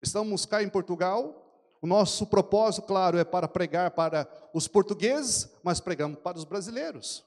Estamos 0.00 0.46
cá 0.46 0.62
em 0.62 0.68
Portugal, 0.70 1.46
o 1.82 1.86
nosso 1.86 2.26
propósito, 2.26 2.86
claro, 2.86 3.18
é 3.18 3.24
para 3.24 3.46
pregar 3.46 3.90
para 3.90 4.26
os 4.54 4.66
portugueses, 4.66 5.50
mas 5.62 5.78
pregamos 5.78 6.20
para 6.20 6.38
os 6.38 6.44
brasileiros. 6.44 7.22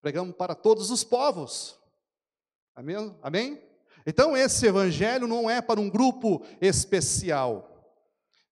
Pregamos 0.00 0.36
para 0.36 0.54
todos 0.54 0.92
os 0.92 1.02
povos. 1.02 1.76
Amém? 2.72 3.16
Amém? 3.20 3.60
Então, 4.06 4.36
esse 4.36 4.64
evangelho 4.64 5.26
não 5.26 5.50
é 5.50 5.60
para 5.60 5.80
um 5.80 5.90
grupo 5.90 6.40
especial. 6.60 7.68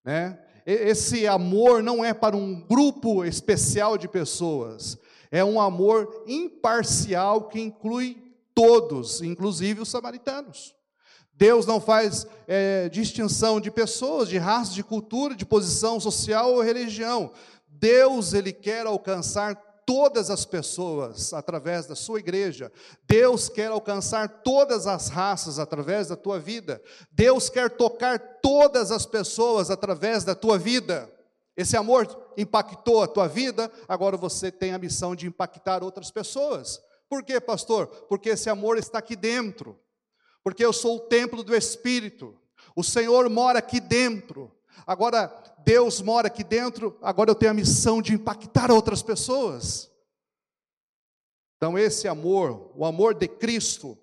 Né? 0.04 0.44
Esse 0.66 1.24
amor 1.28 1.84
não 1.84 2.04
é 2.04 2.12
para 2.12 2.36
um 2.36 2.60
grupo 2.60 3.24
especial 3.24 3.96
de 3.96 4.08
pessoas. 4.08 4.98
É 5.30 5.44
um 5.44 5.60
amor 5.60 6.24
imparcial 6.26 7.48
que 7.48 7.60
inclui 7.60 8.16
todos, 8.54 9.22
inclusive 9.22 9.80
os 9.80 9.88
samaritanos. 9.88 10.74
Deus 11.32 11.64
não 11.64 11.80
faz 11.80 12.26
é, 12.46 12.88
distinção 12.90 13.60
de 13.60 13.70
pessoas, 13.70 14.28
de 14.28 14.36
raça, 14.36 14.72
de 14.72 14.82
cultura, 14.82 15.34
de 15.34 15.46
posição 15.46 15.98
social 15.98 16.52
ou 16.52 16.60
religião. 16.60 17.32
Deus, 17.66 18.34
Ele 18.34 18.52
quer 18.52 18.84
alcançar 18.86 19.54
todas 19.86 20.30
as 20.30 20.44
pessoas 20.44 21.32
através 21.32 21.86
da 21.86 21.96
sua 21.96 22.18
igreja. 22.18 22.70
Deus 23.08 23.48
quer 23.48 23.70
alcançar 23.70 24.28
todas 24.44 24.86
as 24.86 25.08
raças 25.08 25.58
através 25.58 26.08
da 26.08 26.16
tua 26.16 26.38
vida. 26.38 26.82
Deus 27.10 27.48
quer 27.48 27.70
tocar 27.70 28.18
todas 28.42 28.90
as 28.90 29.06
pessoas 29.06 29.70
através 29.70 30.22
da 30.22 30.34
tua 30.34 30.58
vida. 30.58 31.10
Esse 31.60 31.76
amor 31.76 32.32
impactou 32.36 33.02
a 33.02 33.08
tua 33.08 33.28
vida, 33.28 33.70
agora 33.88 34.16
você 34.16 34.50
tem 34.50 34.72
a 34.72 34.78
missão 34.78 35.14
de 35.14 35.26
impactar 35.26 35.82
outras 35.82 36.10
pessoas. 36.10 36.80
Por 37.08 37.22
quê, 37.22 37.40
pastor? 37.40 37.86
Porque 38.08 38.30
esse 38.30 38.48
amor 38.48 38.78
está 38.78 38.98
aqui 38.98 39.16
dentro 39.16 39.78
porque 40.42 40.64
eu 40.64 40.72
sou 40.72 40.96
o 40.96 41.00
templo 41.00 41.42
do 41.42 41.54
Espírito. 41.54 42.36
O 42.74 42.82
Senhor 42.82 43.28
mora 43.28 43.58
aqui 43.58 43.80
dentro. 43.80 44.50
Agora, 44.86 45.32
Deus 45.64 46.00
mora 46.00 46.28
aqui 46.28 46.42
dentro, 46.42 46.96
agora 47.02 47.30
eu 47.30 47.34
tenho 47.34 47.52
a 47.52 47.54
missão 47.54 48.00
de 48.00 48.14
impactar 48.14 48.70
outras 48.70 49.02
pessoas. 49.02 49.90
Então, 51.56 51.78
esse 51.78 52.08
amor, 52.08 52.72
o 52.74 52.84
amor 52.84 53.14
de 53.14 53.28
Cristo 53.28 53.98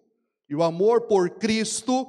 e 0.47 0.55
o 0.55 0.61
amor 0.61 1.01
por 1.01 1.31
Cristo, 1.31 2.07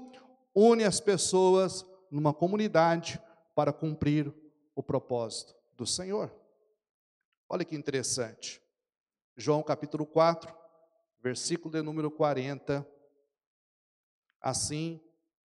une 0.54 0.84
as 0.84 1.00
pessoas 1.00 1.84
numa 2.10 2.34
comunidade 2.34 3.20
para 3.54 3.72
cumprir 3.72 4.32
o 4.78 4.82
propósito 4.82 5.56
do 5.72 5.84
Senhor. 5.84 6.32
Olha 7.48 7.64
que 7.64 7.74
interessante. 7.74 8.62
João 9.36 9.60
capítulo 9.60 10.06
4, 10.06 10.56
versículo 11.18 11.72
de 11.72 11.82
número 11.82 12.12
40 12.12 12.86
Assim, 14.40 15.00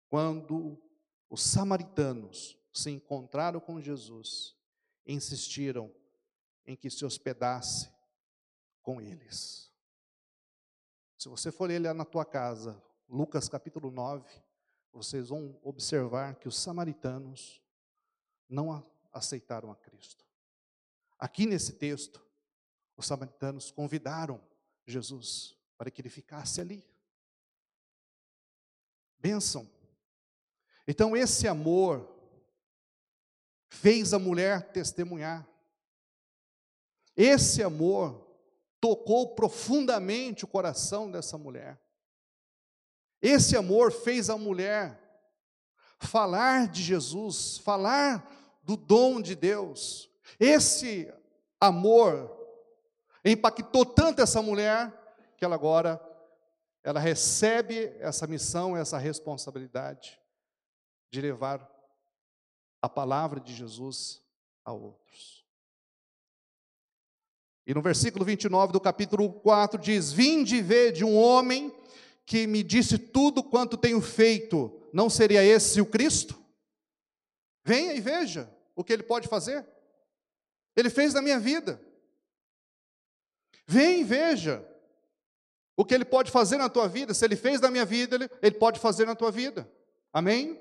quando 0.10 0.82
os 1.30 1.44
samaritanos 1.44 2.58
se 2.74 2.90
encontraram 2.90 3.60
com 3.60 3.80
Jesus, 3.80 4.58
insistiram 5.06 5.94
em 6.66 6.76
que 6.76 6.90
se 6.90 7.06
hospedasse 7.06 7.88
com 8.82 9.00
eles. 9.00 9.72
Se 11.20 11.30
você 11.30 11.52
for 11.52 11.70
ler 11.70 11.94
na 11.94 12.04
tua 12.04 12.26
casa, 12.26 12.82
Lucas 13.08 13.48
capítulo 13.48 13.92
9, 13.92 14.28
vocês 14.92 15.30
vão 15.30 15.60
observar 15.62 16.34
que 16.34 16.48
os 16.48 16.58
samaritanos 16.58 17.62
não 18.50 18.74
aceitaram 19.12 19.72
a 19.72 19.75
Cristo. 19.75 20.25
Aqui 21.18 21.46
nesse 21.46 21.74
texto, 21.74 22.25
os 22.96 23.06
samaritanos 23.06 23.72
convidaram 23.72 24.42
Jesus 24.86 25.56
para 25.78 25.89
que 25.89 26.01
ele 26.01 26.10
ficasse 26.10 26.60
ali 26.60 26.86
bênção. 29.20 29.70
Então, 30.88 31.16
esse 31.16 31.48
amor 31.48 32.10
fez 33.68 34.13
a 34.13 34.20
mulher 34.20 34.72
testemunhar. 34.72 35.48
Esse 37.16 37.62
amor 37.62 38.28
tocou 38.80 39.36
profundamente 39.36 40.46
o 40.46 40.48
coração 40.48 41.12
dessa 41.12 41.38
mulher. 41.38 41.80
Esse 43.22 43.58
amor 43.58 43.92
fez 43.92 44.30
a 44.30 44.38
mulher 44.38 44.98
falar 46.00 46.70
de 46.70 46.82
Jesus, 46.82 47.58
falar 47.58 48.38
do 48.70 48.78
dom 48.78 49.20
de 49.20 49.34
Deus. 49.34 50.12
Esse 50.40 51.12
amor 51.60 52.30
impactou 53.26 53.84
tanto 53.84 54.22
essa 54.22 54.44
mulher 54.44 54.94
que 55.36 55.44
ela 55.44 55.56
agora 55.56 56.00
ela 56.84 57.00
recebe 57.00 57.92
essa 58.00 58.28
missão, 58.28 58.78
essa 58.78 59.00
responsabilidade 59.00 60.20
de 61.12 61.20
levar 61.20 61.68
a 62.80 62.88
palavra 62.88 63.40
de 63.40 63.56
Jesus 63.56 64.22
a 64.64 64.72
outros. 64.72 65.44
E 67.66 67.74
no 67.74 67.82
versículo 67.82 68.24
29 68.24 68.72
do 68.72 68.80
capítulo 68.80 69.34
4 69.34 69.82
diz: 69.82 70.12
Vinde 70.12 70.58
e 70.58 70.62
vede 70.62 71.04
um 71.04 71.18
homem 71.18 71.76
que 72.24 72.46
me 72.46 72.62
disse 72.62 73.00
tudo 73.00 73.44
quanto 73.44 73.78
tenho 73.78 74.00
feito, 74.00 74.88
não 74.94 75.10
seria 75.10 75.44
esse 75.44 75.82
o 75.82 75.88
Cristo? 75.88 76.40
Venha 77.66 77.96
e 77.96 78.00
veja 78.00 78.59
o 78.80 78.84
que 78.84 78.94
ele 78.94 79.04
pode 79.04 79.28
fazer. 79.28 79.68
Ele 80.74 80.90
fez 80.90 81.14
na 81.14 81.22
minha 81.22 81.38
vida. 81.38 81.82
Vem 83.68 84.00
e 84.00 84.04
veja 84.06 84.66
o 85.76 85.84
que 85.84 85.94
Ele 85.94 86.06
pode 86.06 86.32
fazer 86.32 86.58
na 86.58 86.70
tua 86.70 86.88
vida, 86.88 87.14
se 87.14 87.24
Ele 87.24 87.36
fez 87.36 87.60
na 87.60 87.70
minha 87.70 87.86
vida, 87.86 88.16
Ele, 88.16 88.30
ele 88.42 88.56
pode 88.56 88.80
fazer 88.80 89.06
na 89.06 89.16
tua 89.16 89.32
vida. 89.32 89.70
Amém? 90.14 90.60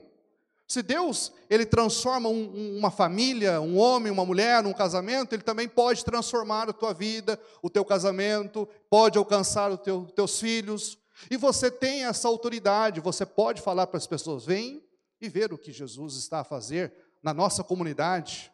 Se 0.66 0.82
Deus 0.82 1.32
ele 1.48 1.64
transforma 1.64 2.28
um, 2.28 2.76
uma 2.76 2.90
família, 2.90 3.60
um 3.60 3.78
homem, 3.78 4.12
uma 4.12 4.26
mulher, 4.26 4.66
um 4.66 4.72
casamento, 4.72 5.32
Ele 5.32 5.42
também 5.42 5.66
pode 5.68 6.04
transformar 6.04 6.68
a 6.68 6.72
tua 6.72 6.92
vida, 6.92 7.40
o 7.62 7.70
teu 7.70 7.84
casamento, 7.84 8.68
pode 8.90 9.16
alcançar 9.16 9.70
os 9.70 9.80
teu, 9.80 10.04
teus 10.14 10.38
filhos. 10.38 10.98
E 11.30 11.36
você 11.36 11.70
tem 11.70 12.04
essa 12.04 12.28
autoridade, 12.28 13.00
você 13.00 13.24
pode 13.24 13.62
falar 13.62 13.86
para 13.86 13.96
as 13.96 14.06
pessoas: 14.06 14.44
vem 14.44 14.84
e 15.20 15.28
ver 15.28 15.52
o 15.52 15.58
que 15.58 15.72
Jesus 15.72 16.14
está 16.14 16.40
a 16.40 16.44
fazer 16.44 16.92
na 17.22 17.34
nossa 17.34 17.64
comunidade, 17.64 18.52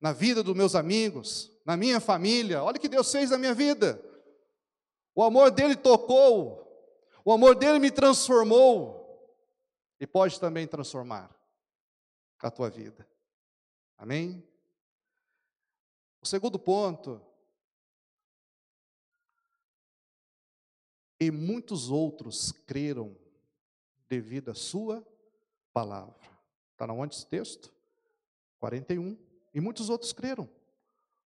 na 0.00 0.12
vida 0.12 0.42
dos 0.42 0.56
meus 0.56 0.74
amigos, 0.74 1.52
na 1.64 1.76
minha 1.76 2.00
família. 2.00 2.62
Olha 2.62 2.76
o 2.76 2.80
que 2.80 2.88
Deus 2.88 3.10
fez 3.10 3.30
na 3.30 3.38
minha 3.38 3.54
vida. 3.54 4.02
O 5.14 5.22
amor 5.22 5.50
dele 5.50 5.76
tocou, 5.76 6.64
o 7.24 7.32
amor 7.32 7.54
dele 7.54 7.78
me 7.78 7.90
transformou 7.90 8.98
e 10.00 10.06
pode 10.06 10.38
também 10.38 10.66
transformar 10.66 11.34
a 12.40 12.50
tua 12.50 12.70
vida. 12.70 13.08
Amém? 13.96 14.46
O 16.22 16.26
segundo 16.26 16.58
ponto, 16.58 17.20
e 21.20 21.30
muitos 21.30 21.90
outros 21.90 22.52
creram 22.52 23.16
devido 24.08 24.50
à 24.50 24.54
sua 24.54 25.06
palavra. 25.72 26.16
Está 26.72 26.90
onde 26.92 27.14
esse 27.14 27.26
texto? 27.26 27.72
41. 28.58 29.18
E 29.54 29.60
muitos 29.60 29.88
outros 29.88 30.12
creram 30.12 30.48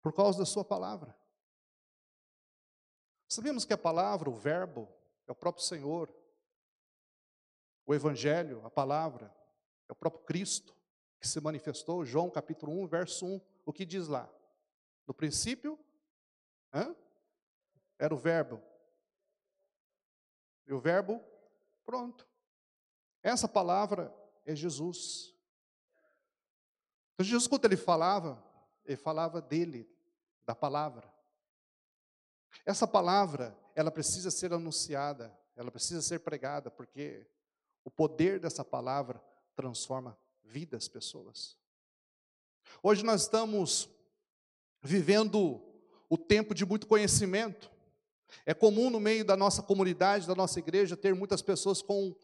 por 0.01 0.13
causa 0.13 0.39
da 0.39 0.45
sua 0.45 0.63
palavra. 0.63 1.17
Sabemos 3.27 3.65
que 3.65 3.73
a 3.73 3.77
palavra, 3.77 4.29
o 4.29 4.33
verbo, 4.33 4.87
é 5.27 5.31
o 5.31 5.35
próprio 5.35 5.63
Senhor. 5.63 6.13
O 7.85 7.93
evangelho, 7.93 8.65
a 8.65 8.69
palavra, 8.69 9.33
é 9.87 9.91
o 9.91 9.95
próprio 9.95 10.23
Cristo 10.23 10.75
que 11.19 11.27
se 11.27 11.39
manifestou, 11.41 12.05
João 12.05 12.29
capítulo 12.29 12.71
1, 12.83 12.87
verso 12.87 13.25
1, 13.25 13.41
o 13.65 13.73
que 13.73 13.85
diz 13.85 14.07
lá? 14.07 14.29
No 15.05 15.13
princípio, 15.13 15.79
hã? 16.73 16.95
era 17.97 18.13
o 18.13 18.17
verbo. 18.17 18.61
E 20.67 20.73
o 20.73 20.79
verbo, 20.79 21.23
pronto. 21.85 22.27
Essa 23.23 23.47
palavra 23.47 24.13
é 24.45 24.55
Jesus. 24.55 25.35
Então, 27.17 27.25
Jesus, 27.25 27.47
quando 27.47 27.65
ele 27.65 27.75
falava, 27.75 28.43
ele 28.85 28.95
falava 28.95 29.41
dele, 29.41 29.89
da 30.45 30.53
palavra. 30.53 31.11
Essa 32.63 32.87
palavra, 32.87 33.57
ela 33.73 33.89
precisa 33.89 34.29
ser 34.29 34.53
anunciada, 34.53 35.35
ela 35.55 35.71
precisa 35.71 36.03
ser 36.03 36.19
pregada, 36.19 36.69
porque 36.69 37.25
o 37.83 37.89
poder 37.89 38.39
dessa 38.39 38.63
palavra 38.63 39.19
transforma 39.55 40.15
vidas, 40.43 40.87
pessoas. 40.87 41.57
Hoje 42.83 43.03
nós 43.03 43.23
estamos 43.23 43.89
vivendo 44.83 45.59
o 46.07 46.19
tempo 46.19 46.53
de 46.53 46.67
muito 46.67 46.85
conhecimento. 46.85 47.71
É 48.45 48.53
comum 48.53 48.91
no 48.91 48.99
meio 48.99 49.25
da 49.25 49.35
nossa 49.35 49.63
comunidade, 49.63 50.27
da 50.27 50.35
nossa 50.35 50.59
igreja, 50.59 50.95
ter 50.95 51.15
muitas 51.15 51.41
pessoas 51.41 51.81
com, 51.81 52.15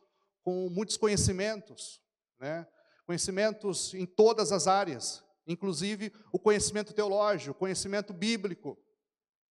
com 0.44 0.70
muitos 0.70 0.98
conhecimentos, 0.98 2.00
né? 2.38 2.68
Conhecimentos 3.06 3.94
em 3.94 4.06
todas 4.06 4.52
as 4.52 4.68
áreas, 4.68 5.24
inclusive 5.46 6.14
o 6.32 6.40
conhecimento 6.40 6.94
teológico, 6.94 7.52
o 7.52 7.60
conhecimento 7.60 8.14
bíblico. 8.14 8.78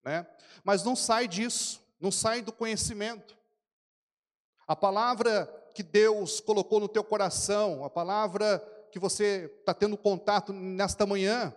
Né? 0.05 0.27
Mas 0.65 0.83
não 0.83 0.97
sai 0.97 1.29
disso, 1.29 1.83
não 2.01 2.11
sai 2.11 2.43
do 2.43 2.53
conhecimento. 2.53 3.37
A 4.67 4.75
palavra 4.75 5.47
que 5.75 5.83
Deus 5.83 6.41
colocou 6.41 6.81
no 6.81 6.89
teu 6.89 7.05
coração, 7.05 7.85
a 7.85 7.91
palavra 7.91 8.59
que 8.91 8.99
você 8.99 9.51
está 9.61 9.73
tendo 9.73 9.97
contato 9.97 10.53
nesta 10.53 11.07
manhã, 11.07 11.55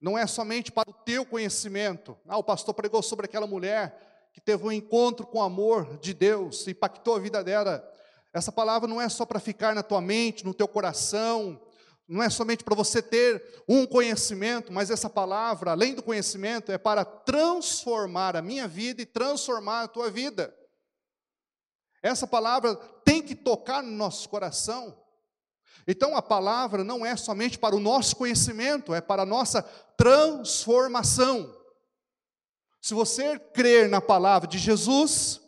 não 0.00 0.16
é 0.16 0.26
somente 0.26 0.70
para 0.70 0.90
o 0.90 0.92
teu 0.92 1.24
conhecimento. 1.24 2.16
Ah, 2.26 2.36
o 2.36 2.44
pastor 2.44 2.74
pregou 2.74 3.02
sobre 3.02 3.26
aquela 3.26 3.46
mulher 3.46 4.30
que 4.32 4.40
teve 4.40 4.64
um 4.64 4.72
encontro 4.72 5.26
com 5.26 5.38
o 5.38 5.42
amor 5.42 5.98
de 5.98 6.14
Deus, 6.14 6.68
impactou 6.68 7.16
a 7.16 7.18
vida 7.18 7.42
dela. 7.42 7.84
Essa 8.32 8.52
palavra 8.52 8.88
não 8.88 9.00
é 9.00 9.08
só 9.08 9.24
para 9.24 9.40
ficar 9.40 9.74
na 9.74 9.82
tua 9.82 10.00
mente, 10.00 10.44
no 10.44 10.54
teu 10.54 10.68
coração, 10.68 11.60
não 12.08 12.22
é 12.22 12.30
somente 12.30 12.64
para 12.64 12.74
você 12.74 13.02
ter 13.02 13.62
um 13.68 13.86
conhecimento, 13.86 14.72
mas 14.72 14.90
essa 14.90 15.10
palavra, 15.10 15.72
além 15.72 15.94
do 15.94 16.02
conhecimento, 16.02 16.72
é 16.72 16.78
para 16.78 17.04
transformar 17.04 18.34
a 18.34 18.40
minha 18.40 18.66
vida 18.66 19.02
e 19.02 19.06
transformar 19.06 19.82
a 19.82 19.88
tua 19.88 20.10
vida. 20.10 20.54
Essa 22.02 22.26
palavra 22.26 22.74
tem 23.04 23.22
que 23.22 23.34
tocar 23.34 23.82
no 23.82 23.90
nosso 23.90 24.26
coração. 24.30 24.98
Então 25.86 26.16
a 26.16 26.22
palavra 26.22 26.82
não 26.82 27.04
é 27.04 27.14
somente 27.14 27.58
para 27.58 27.76
o 27.76 27.80
nosso 27.80 28.16
conhecimento, 28.16 28.94
é 28.94 29.02
para 29.02 29.22
a 29.22 29.26
nossa 29.26 29.62
transformação. 29.96 31.54
Se 32.80 32.94
você 32.94 33.38
crer 33.38 33.88
na 33.88 34.00
palavra 34.00 34.48
de 34.48 34.56
Jesus, 34.56 35.42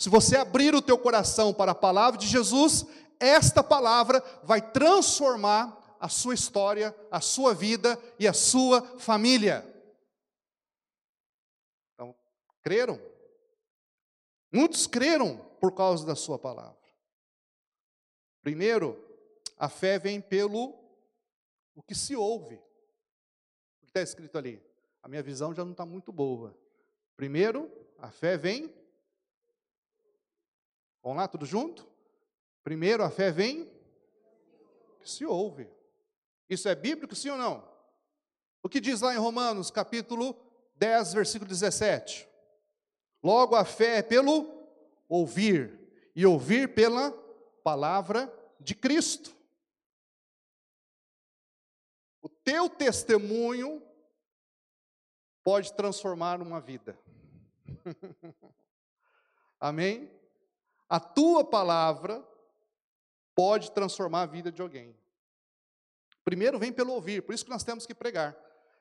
se 0.00 0.08
você 0.08 0.34
abrir 0.34 0.74
o 0.74 0.80
teu 0.80 0.96
coração 0.96 1.52
para 1.52 1.72
a 1.72 1.74
palavra 1.74 2.18
de 2.18 2.26
Jesus, 2.26 2.86
esta 3.20 3.62
palavra 3.62 4.24
vai 4.42 4.72
transformar 4.72 5.98
a 6.00 6.08
sua 6.08 6.32
história, 6.32 6.96
a 7.10 7.20
sua 7.20 7.52
vida 7.52 8.00
e 8.18 8.26
a 8.26 8.32
sua 8.32 8.80
família. 8.98 9.62
Então, 11.92 12.16
creram? 12.62 12.98
Muitos 14.50 14.86
creram 14.86 15.36
por 15.60 15.74
causa 15.74 16.06
da 16.06 16.16
sua 16.16 16.38
palavra. 16.38 16.80
Primeiro, 18.40 18.98
a 19.58 19.68
fé 19.68 19.98
vem 19.98 20.18
pelo 20.18 20.82
o 21.74 21.82
que 21.82 21.94
se 21.94 22.16
ouve. 22.16 22.54
O 22.54 23.80
que 23.80 23.90
está 23.90 24.00
escrito 24.00 24.38
ali? 24.38 24.64
A 25.02 25.08
minha 25.08 25.22
visão 25.22 25.54
já 25.54 25.62
não 25.62 25.72
está 25.72 25.84
muito 25.84 26.10
boa. 26.10 26.58
Primeiro, 27.18 27.70
a 27.98 28.10
fé 28.10 28.38
vem. 28.38 28.79
Vamos 31.02 31.18
lá, 31.18 31.28
tudo 31.28 31.46
junto? 31.46 31.88
Primeiro, 32.62 33.02
a 33.02 33.10
fé 33.10 33.30
vem. 33.30 33.70
Que 35.00 35.10
se 35.10 35.24
ouve. 35.24 35.68
Isso 36.48 36.68
é 36.68 36.74
bíblico, 36.74 37.14
sim 37.14 37.30
ou 37.30 37.38
não? 37.38 37.66
O 38.62 38.68
que 38.68 38.80
diz 38.80 39.00
lá 39.00 39.14
em 39.14 39.18
Romanos, 39.18 39.70
capítulo 39.70 40.36
10, 40.76 41.14
versículo 41.14 41.48
17? 41.48 42.28
Logo, 43.22 43.54
a 43.54 43.64
fé 43.64 43.98
é 43.98 44.02
pelo 44.02 44.60
ouvir, 45.08 45.78
e 46.14 46.26
ouvir 46.26 46.74
pela 46.74 47.12
palavra 47.64 48.32
de 48.58 48.74
Cristo. 48.74 49.34
O 52.20 52.28
teu 52.28 52.68
testemunho 52.68 53.82
pode 55.42 55.72
transformar 55.72 56.42
uma 56.42 56.60
vida. 56.60 56.98
Amém? 59.58 60.10
A 60.90 60.98
tua 60.98 61.44
palavra 61.44 62.22
pode 63.34 63.70
transformar 63.70 64.22
a 64.22 64.26
vida 64.26 64.50
de 64.50 64.60
alguém. 64.60 64.94
Primeiro 66.24 66.58
vem 66.58 66.72
pelo 66.72 66.92
ouvir, 66.92 67.22
por 67.22 67.32
isso 67.32 67.44
que 67.44 67.50
nós 67.50 67.62
temos 67.62 67.86
que 67.86 67.94
pregar. 67.94 68.36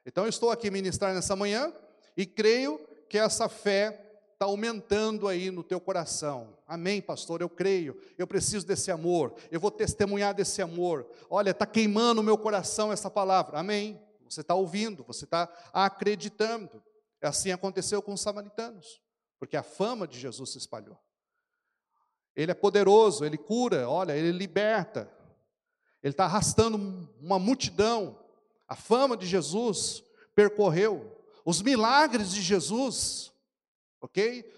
Então 0.05 0.23
eu 0.25 0.29
estou 0.29 0.49
aqui 0.49 0.71
ministrar 0.71 1.13
nessa 1.13 1.35
manhã 1.35 1.71
e 2.17 2.25
creio 2.25 2.79
que 3.07 3.17
essa 3.17 3.47
fé 3.47 4.09
está 4.33 4.45
aumentando 4.45 5.27
aí 5.27 5.51
no 5.51 5.63
teu 5.63 5.79
coração. 5.79 6.57
Amém, 6.65 7.01
pastor, 7.01 7.41
eu 7.41 7.49
creio, 7.49 8.01
eu 8.17 8.25
preciso 8.25 8.65
desse 8.65 8.89
amor, 8.89 9.35
eu 9.51 9.59
vou 9.59 9.69
testemunhar 9.69 10.33
desse 10.33 10.61
amor. 10.61 11.07
Olha, 11.29 11.51
está 11.51 11.65
queimando 11.65 12.21
o 12.21 12.23
meu 12.23 12.37
coração 12.37 12.91
essa 12.91 13.09
palavra. 13.09 13.59
Amém. 13.59 14.01
Você 14.27 14.41
está 14.41 14.55
ouvindo, 14.55 15.03
você 15.03 15.25
está 15.25 15.47
acreditando. 15.71 16.83
Assim 17.21 17.51
aconteceu 17.51 18.01
com 18.01 18.13
os 18.13 18.21
samaritanos, 18.21 19.01
porque 19.37 19.57
a 19.57 19.63
fama 19.63 20.07
de 20.07 20.19
Jesus 20.19 20.51
se 20.51 20.57
espalhou. 20.57 20.97
Ele 22.35 22.51
é 22.51 22.55
poderoso, 22.55 23.25
ele 23.25 23.37
cura, 23.37 23.89
olha, 23.89 24.15
ele 24.15 24.31
liberta. 24.31 25.09
Ele 26.01 26.13
está 26.13 26.25
arrastando 26.25 27.09
uma 27.21 27.37
multidão. 27.37 28.17
A 28.67 28.75
fama 28.75 29.17
de 29.17 29.25
Jesus 29.25 30.03
percorreu. 30.35 31.17
Os 31.43 31.61
milagres 31.61 32.31
de 32.31 32.41
Jesus 32.41 33.29
ok? 34.01 34.51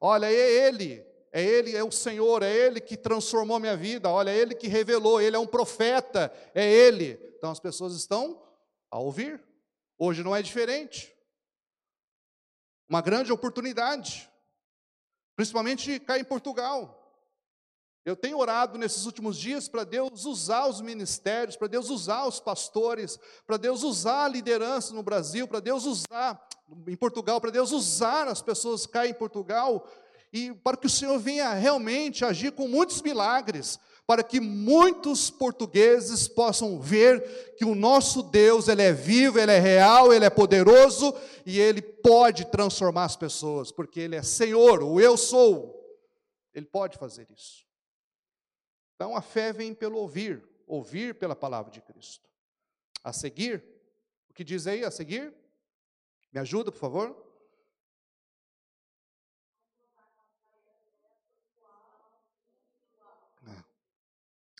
Olha, 0.00 0.26
é 0.26 0.66
Ele, 0.66 1.04
é 1.32 1.42
Ele, 1.42 1.76
é 1.76 1.84
o 1.84 1.90
Senhor, 1.90 2.42
é 2.42 2.52
Ele 2.52 2.80
que 2.80 2.96
transformou 2.96 3.58
minha 3.58 3.76
vida, 3.76 4.08
olha, 4.08 4.30
é 4.30 4.36
Ele 4.36 4.54
que 4.54 4.68
revelou, 4.68 5.20
Ele 5.20 5.36
é 5.36 5.38
um 5.38 5.46
profeta, 5.46 6.32
é 6.54 6.64
Ele. 6.64 7.18
Então 7.36 7.50
as 7.50 7.60
pessoas 7.60 7.94
estão 7.94 8.42
a 8.90 8.98
ouvir. 8.98 9.42
Hoje 9.98 10.22
não 10.22 10.34
é 10.34 10.42
diferente. 10.42 11.14
Uma 12.88 13.00
grande 13.00 13.32
oportunidade, 13.32 14.30
principalmente 15.36 16.00
cá 16.00 16.18
em 16.18 16.24
Portugal. 16.24 16.94
Eu 18.08 18.16
tenho 18.16 18.38
orado 18.38 18.78
nesses 18.78 19.04
últimos 19.04 19.36
dias 19.36 19.68
para 19.68 19.84
Deus 19.84 20.24
usar 20.24 20.66
os 20.66 20.80
ministérios, 20.80 21.56
para 21.56 21.68
Deus 21.68 21.90
usar 21.90 22.26
os 22.26 22.40
pastores, 22.40 23.20
para 23.46 23.58
Deus 23.58 23.82
usar 23.82 24.24
a 24.24 24.28
liderança 24.28 24.94
no 24.94 25.02
Brasil, 25.02 25.46
para 25.46 25.60
Deus 25.60 25.84
usar 25.84 26.42
em 26.86 26.96
Portugal, 26.96 27.38
para 27.38 27.50
Deus 27.50 27.70
usar 27.70 28.26
as 28.26 28.40
pessoas 28.40 28.86
cá 28.86 29.06
em 29.06 29.12
Portugal, 29.12 29.86
e 30.32 30.54
para 30.54 30.78
que 30.78 30.86
o 30.86 30.90
Senhor 30.90 31.18
venha 31.18 31.52
realmente 31.52 32.24
agir 32.24 32.52
com 32.52 32.66
muitos 32.66 33.02
milagres, 33.02 33.78
para 34.06 34.22
que 34.22 34.40
muitos 34.40 35.28
portugueses 35.28 36.26
possam 36.26 36.80
ver 36.80 37.56
que 37.58 37.64
o 37.66 37.74
nosso 37.74 38.22
Deus, 38.22 38.68
ele 38.68 38.80
é 38.80 38.92
vivo, 38.92 39.38
ele 39.38 39.52
é 39.52 39.58
real, 39.58 40.14
ele 40.14 40.24
é 40.24 40.30
poderoso 40.30 41.14
e 41.44 41.60
ele 41.60 41.82
pode 41.82 42.46
transformar 42.46 43.04
as 43.04 43.16
pessoas, 43.16 43.70
porque 43.70 44.00
ele 44.00 44.16
é 44.16 44.22
Senhor, 44.22 44.82
o 44.82 44.98
eu 44.98 45.14
sou. 45.18 45.76
Ele 46.54 46.64
pode 46.64 46.96
fazer 46.96 47.28
isso. 47.30 47.67
Então 48.98 49.14
a 49.14 49.22
fé 49.22 49.52
vem 49.52 49.72
pelo 49.72 49.96
ouvir, 49.96 50.44
ouvir 50.66 51.14
pela 51.14 51.36
palavra 51.36 51.70
de 51.70 51.80
Cristo. 51.80 52.28
A 53.04 53.12
seguir, 53.12 53.64
o 54.28 54.34
que 54.34 54.42
diz 54.42 54.66
aí 54.66 54.84
a 54.84 54.90
seguir? 54.90 55.32
Me 56.32 56.40
ajuda, 56.40 56.72
por 56.72 56.80
favor? 56.80 57.28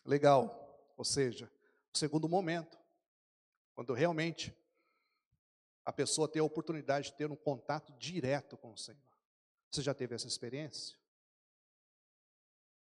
legal. 0.04 0.94
Ou 0.96 1.04
seja, 1.04 1.52
o 1.92 1.98
segundo 1.98 2.28
momento, 2.28 2.78
quando 3.74 3.92
realmente 3.92 4.56
a 5.84 5.92
pessoa 5.92 6.28
tem 6.28 6.38
a 6.40 6.44
oportunidade 6.44 7.10
de 7.10 7.16
ter 7.16 7.28
um 7.28 7.34
contato 7.34 7.92
direto 7.94 8.56
com 8.56 8.72
o 8.72 8.78
Senhor. 8.78 9.02
Você 9.68 9.82
já 9.82 9.92
teve 9.92 10.14
essa 10.14 10.28
experiência? 10.28 10.96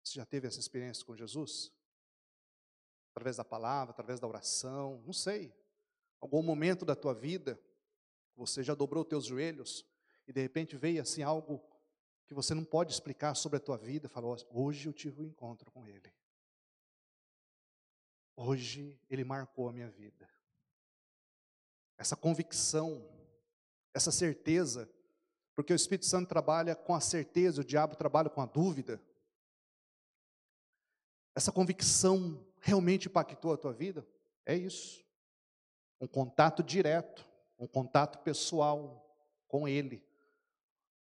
Você 0.03 0.15
já 0.15 0.25
teve 0.25 0.47
essa 0.47 0.61
experiência 0.61 1.05
com 1.05 1.17
Jesus? 1.17 1.73
Através 3.11 3.37
da 3.37 3.45
palavra, 3.45 3.93
através 3.93 4.21
da 4.21 4.27
oração, 4.27 5.03
não 5.05 5.13
sei. 5.13 5.53
Algum 6.21 6.43
momento 6.43 6.85
da 6.85 6.97
tua 6.97 7.15
vida, 7.15 7.61
você 8.35 8.63
já 8.63 8.75
dobrou 8.75 9.05
teus 9.05 9.25
joelhos 9.25 9.85
e 10.27 10.33
de 10.33 10.41
repente 10.41 10.77
veio 10.77 11.03
assim 11.03 11.23
algo 11.23 11.63
que 12.27 12.35
você 12.35 12.55
não 12.55 12.65
pode 12.65 12.93
explicar 12.93 13.35
sobre 13.35 13.57
a 13.57 13.61
tua 13.61 13.77
vida, 13.77 14.09
falou: 14.09 14.37
"Hoje 14.51 14.89
eu 14.89 14.93
tive 14.93 15.21
um 15.21 15.27
encontro 15.27 15.71
com 15.71 15.87
ele". 15.87 16.13
Hoje 18.37 19.01
ele 19.11 19.25
marcou 19.25 19.69
a 19.69 19.73
minha 19.73 19.91
vida. 19.91 20.31
Essa 21.97 22.15
convicção, 22.15 23.05
essa 23.93 24.13
certeza, 24.13 24.89
porque 25.57 25.73
o 25.73 25.77
Espírito 25.77 26.07
Santo 26.07 26.29
trabalha 26.29 26.77
com 26.77 26.95
a 26.95 27.01
certeza, 27.01 27.63
o 27.63 27.65
diabo 27.65 27.97
trabalha 27.97 28.31
com 28.31 28.41
a 28.41 28.47
dúvida. 28.47 29.03
Essa 31.35 31.53
convicção 31.53 32.45
realmente 32.61 33.09
impactou 33.09 33.53
a 33.53 33.57
tua 33.57 33.73
vida? 33.73 34.07
É 34.45 34.55
isso. 34.55 35.05
Um 36.01 36.07
contato 36.07 36.63
direto, 36.63 37.25
um 37.59 37.67
contato 37.67 38.19
pessoal 38.21 39.05
com 39.47 39.69
Ele. 39.69 40.03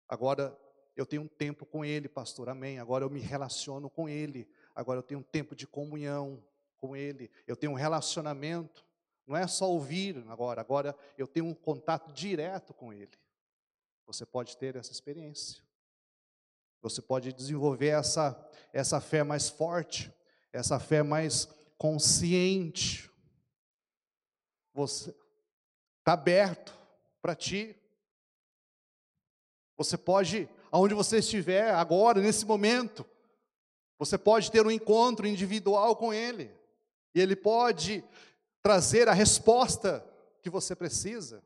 Agora 0.08 0.58
eu 0.96 1.06
tenho 1.06 1.24
um 1.24 1.28
tempo 1.28 1.66
com 1.66 1.86
Ele, 1.86 2.08
pastor, 2.08 2.50
amém. 2.50 2.80
Agora 2.80 3.04
eu 3.04 3.10
me 3.10 3.20
relaciono 3.20 3.90
com 3.90 4.10
Ele. 4.10 4.50
Agora 4.76 5.00
eu 5.00 5.04
tenho 5.04 5.20
um 5.20 5.24
tempo 5.24 5.56
de 5.56 5.68
comunhão 5.68 6.44
com 6.78 6.96
Ele, 6.96 7.30
eu 7.46 7.56
tenho 7.56 7.72
um 7.72 7.76
relacionamento, 7.76 8.86
não 9.26 9.36
é 9.36 9.46
só 9.48 9.70
ouvir 9.70 10.24
agora, 10.30 10.62
agora 10.62 10.96
eu 11.18 11.28
tenho 11.28 11.48
um 11.48 11.54
contato 11.54 12.14
direto 12.14 12.74
com 12.74 12.94
Ele. 12.94 13.12
Você 14.06 14.26
pode 14.26 14.56
ter 14.56 14.76
essa 14.76 14.92
experiência. 14.92 15.62
Você 16.82 17.02
pode 17.02 17.34
desenvolver 17.34 17.88
essa, 17.88 18.50
essa 18.72 19.02
fé 19.02 19.24
mais 19.24 19.50
forte, 19.50 20.14
essa 20.58 20.80
fé 20.80 21.04
mais 21.04 21.48
consciente. 21.78 23.12
Você 24.74 25.16
está 26.00 26.14
aberto 26.14 26.76
para 27.22 27.36
ti. 27.36 27.76
Você 29.78 29.98
pode, 29.98 30.50
aonde 30.72 30.94
você 30.94 31.20
estiver 31.20 31.74
agora, 31.74 32.22
nesse 32.22 32.46
momento, 32.46 33.06
você 34.00 34.18
pode 34.18 34.52
ter 34.52 34.66
um 34.66 34.72
encontro 34.72 35.28
individual 35.28 35.96
com 35.96 36.14
Ele. 36.14 36.52
E 37.14 37.22
Ele 37.22 37.36
pode 37.36 38.04
trazer 38.62 39.08
a 39.08 39.14
resposta 39.14 40.06
que 40.42 40.50
você 40.50 40.76
precisa 40.76 41.44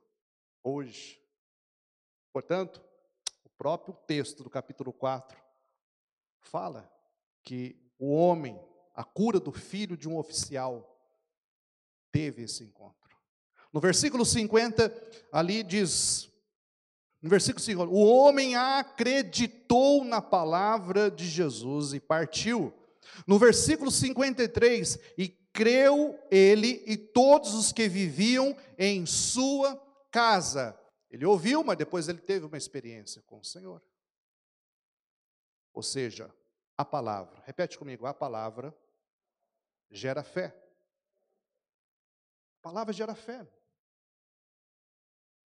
hoje. 0.63 1.21
Portanto, 2.31 2.81
o 3.43 3.49
próprio 3.49 3.93
texto 4.07 4.43
do 4.43 4.49
capítulo 4.49 4.93
4 4.93 5.37
fala 6.39 6.89
que 7.43 7.75
o 7.99 8.13
homem, 8.13 8.59
a 8.93 9.03
cura 9.03 9.39
do 9.39 9.51
filho 9.51 9.97
de 9.97 10.07
um 10.07 10.17
oficial, 10.17 10.87
teve 12.11 12.43
esse 12.43 12.63
encontro. 12.63 13.17
No 13.71 13.79
versículo 13.79 14.25
50, 14.25 14.93
ali 15.31 15.63
diz, 15.63 16.29
no 17.21 17.29
versículo 17.29 17.63
50, 17.63 17.91
o 17.91 18.05
homem 18.05 18.55
acreditou 18.55 20.03
na 20.03 20.21
palavra 20.21 21.09
de 21.09 21.27
Jesus 21.27 21.93
e 21.93 21.99
partiu. 21.99 22.73
No 23.25 23.39
versículo 23.39 23.89
53, 23.89 24.99
e 25.17 25.29
creu 25.53 26.19
ele 26.29 26.83
e 26.85 26.97
todos 26.97 27.53
os 27.53 27.71
que 27.71 27.87
viviam 27.87 28.55
em 28.77 29.05
sua 29.05 29.75
casa. 30.09 30.77
Ele 31.09 31.25
ouviu, 31.25 31.63
mas 31.63 31.77
depois 31.77 32.07
ele 32.07 32.19
teve 32.19 32.45
uma 32.45 32.57
experiência 32.57 33.21
com 33.23 33.39
o 33.39 33.43
Senhor. 33.43 33.81
Ou 35.73 35.83
seja, 35.83 36.33
a 36.77 36.85
palavra, 36.85 37.41
repete 37.45 37.77
comigo, 37.77 38.05
a 38.05 38.13
palavra 38.13 38.75
gera 39.89 40.23
fé. 40.23 40.55
A 42.59 42.61
palavra 42.61 42.93
gera 42.93 43.15
fé. 43.15 43.45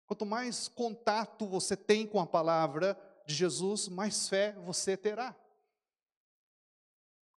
Quanto 0.05 0.25
mais 0.25 0.67
contato 0.67 1.47
você 1.47 1.77
tem 1.77 2.05
com 2.05 2.19
a 2.19 2.27
palavra 2.27 2.97
de 3.25 3.33
Jesus, 3.33 3.87
mais 3.87 4.27
fé 4.27 4.51
você 4.53 4.97
terá. 4.97 5.35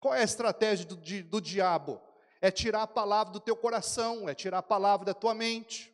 Qual 0.00 0.14
é 0.14 0.20
a 0.20 0.24
estratégia 0.24 0.86
do, 0.86 0.96
do 0.96 1.40
diabo? 1.40 2.00
é 2.44 2.50
tirar 2.50 2.82
a 2.82 2.86
palavra 2.86 3.32
do 3.32 3.40
teu 3.40 3.56
coração, 3.56 4.28
é 4.28 4.34
tirar 4.34 4.58
a 4.58 4.62
palavra 4.62 5.06
da 5.06 5.14
tua 5.14 5.34
mente, 5.34 5.90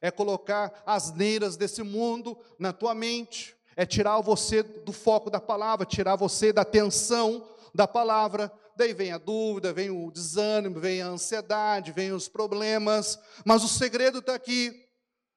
é 0.00 0.10
colocar 0.10 0.82
as 0.86 1.12
neiras 1.12 1.58
desse 1.58 1.82
mundo 1.82 2.38
na 2.58 2.72
tua 2.72 2.94
mente, 2.94 3.54
é 3.80 3.86
tirar 3.86 4.20
você 4.20 4.62
do 4.62 4.92
foco 4.92 5.30
da 5.30 5.40
palavra, 5.40 5.86
tirar 5.86 6.14
você 6.14 6.52
da 6.52 6.60
atenção 6.60 7.48
da 7.74 7.88
palavra. 7.88 8.52
Daí 8.76 8.92
vem 8.92 9.10
a 9.10 9.16
dúvida, 9.16 9.72
vem 9.72 9.88
o 9.88 10.10
desânimo, 10.10 10.78
vem 10.78 11.00
a 11.00 11.06
ansiedade, 11.06 11.90
vem 11.90 12.12
os 12.12 12.28
problemas, 12.28 13.18
mas 13.42 13.64
o 13.64 13.68
segredo 13.68 14.18
está 14.18 14.34
aqui. 14.34 14.86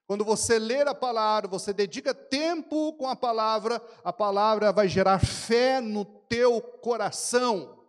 Quando 0.05 0.25
você 0.25 0.59
ler 0.59 0.89
a 0.89 0.93
palavra, 0.93 1.49
você 1.49 1.71
dedica 1.71 2.13
tempo 2.13 2.91
com 2.97 3.07
a 3.07 3.15
palavra, 3.15 3.81
a 4.03 4.11
palavra 4.11 4.73
vai 4.73 4.89
gerar 4.89 5.19
fé 5.19 5.79
no 5.79 6.03
teu 6.03 6.61
coração. 6.61 7.81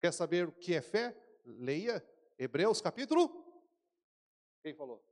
Quer 0.00 0.14
saber 0.14 0.48
o 0.48 0.52
que 0.52 0.74
é 0.74 0.80
fé? 0.80 1.14
Leia 1.44 2.02
Hebreus 2.38 2.80
capítulo. 2.80 3.30
Quem 4.62 4.72
falou? 4.72 5.04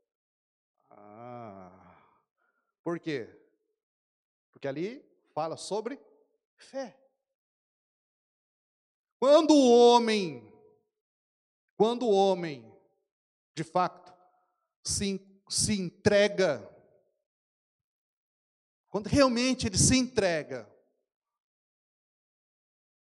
Ah, 0.88 1.85
por 2.86 3.00
quê? 3.00 3.28
Porque 4.52 4.68
ali 4.68 5.04
fala 5.34 5.56
sobre 5.56 6.00
fé. 6.54 6.96
Quando 9.18 9.52
o 9.52 9.76
homem, 9.76 10.48
quando 11.76 12.06
o 12.06 12.12
homem, 12.12 12.72
de 13.56 13.64
fato, 13.64 14.14
se, 14.84 15.20
se 15.48 15.72
entrega, 15.72 16.62
quando 18.88 19.08
realmente 19.08 19.66
ele 19.66 19.78
se 19.78 19.96
entrega, 19.96 20.72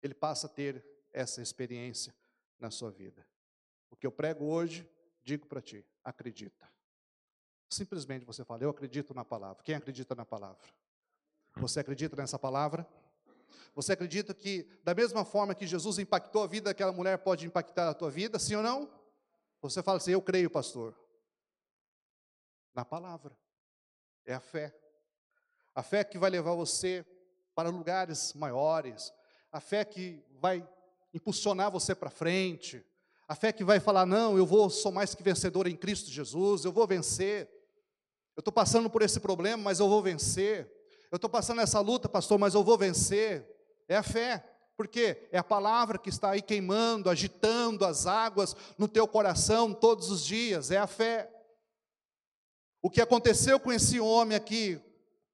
ele 0.01 0.15
passa 0.15 0.47
a 0.47 0.49
ter 0.49 0.83
essa 1.11 1.43
experiência 1.43 2.11
na 2.57 2.71
sua 2.71 2.89
vida. 2.89 3.23
O 3.91 3.95
que 3.95 4.07
eu 4.07 4.11
prego 4.11 4.45
hoje, 4.45 4.89
digo 5.23 5.45
para 5.45 5.61
ti, 5.61 5.85
acredita. 6.03 6.67
Simplesmente 7.69 8.25
você 8.25 8.43
fala, 8.43 8.63
eu 8.63 8.69
acredito 8.69 9.13
na 9.13 9.23
palavra. 9.23 9.63
Quem 9.63 9.75
acredita 9.75 10.15
na 10.15 10.25
palavra? 10.25 10.57
Você 11.57 11.79
acredita 11.79 12.15
nessa 12.15 12.39
palavra? 12.39 12.87
Você 13.75 13.93
acredita 13.93 14.33
que, 14.33 14.67
da 14.83 14.95
mesma 14.95 15.23
forma 15.23 15.53
que 15.53 15.67
Jesus 15.67 15.99
impactou 15.99 16.43
a 16.43 16.47
vida 16.47 16.65
daquela 16.65 16.91
mulher, 16.91 17.19
pode 17.19 17.45
impactar 17.45 17.89
a 17.89 17.93
tua 17.93 18.09
vida, 18.09 18.39
sim 18.39 18.55
ou 18.55 18.63
não? 18.63 18.89
Você 19.61 19.83
fala 19.83 19.97
assim, 19.97 20.11
eu 20.11 20.21
creio, 20.21 20.49
pastor. 20.49 20.97
Na 22.73 22.83
palavra. 22.83 23.37
É 24.25 24.33
a 24.33 24.39
fé. 24.39 24.75
A 25.75 25.83
fé 25.83 26.03
que 26.03 26.17
vai 26.17 26.29
levar 26.29 26.55
você 26.55 27.05
para 27.53 27.69
lugares 27.69 28.33
maiores. 28.33 29.13
A 29.51 29.59
fé 29.59 29.85
que 29.85 30.23
vai 30.39 30.67
impulsionar 31.13 31.71
você 31.71 31.93
para 31.93 32.09
frente, 32.09 32.85
a 33.27 33.35
fé 33.35 33.51
que 33.51 33.63
vai 33.63 33.79
falar: 33.79 34.07
não, 34.07 34.37
eu 34.37 34.45
vou, 34.45 34.69
sou 34.71 34.91
mais 34.91 35.13
que 35.13 35.21
vencedor 35.21 35.67
em 35.67 35.75
Cristo 35.75 36.09
Jesus, 36.09 36.65
eu 36.65 36.71
vou 36.71 36.87
vencer. 36.87 37.47
Eu 38.39 38.41
estou 38.41 38.53
passando 38.53 38.89
por 38.89 39.01
esse 39.01 39.19
problema, 39.19 39.61
mas 39.63 39.81
eu 39.81 39.89
vou 39.89 40.01
vencer. 40.01 40.71
Eu 41.11 41.17
estou 41.17 41.29
passando 41.29 41.59
essa 41.59 41.81
luta, 41.81 42.07
pastor, 42.07 42.39
mas 42.39 42.53
eu 42.53 42.63
vou 42.63 42.77
vencer. 42.77 43.45
É 43.85 43.97
a 43.97 44.01
fé, 44.01 44.49
porque 44.77 45.27
é 45.29 45.37
a 45.37 45.43
palavra 45.43 45.97
que 45.97 46.07
está 46.07 46.29
aí 46.29 46.41
queimando, 46.41 47.09
agitando 47.09 47.83
as 47.83 48.07
águas 48.07 48.55
no 48.77 48.87
teu 48.87 49.05
coração 49.05 49.73
todos 49.73 50.09
os 50.09 50.23
dias, 50.23 50.71
é 50.71 50.77
a 50.77 50.87
fé. 50.87 51.29
O 52.81 52.89
que 52.89 53.01
aconteceu 53.01 53.59
com 53.59 53.73
esse 53.73 53.99
homem 53.99 54.37
aqui, 54.37 54.81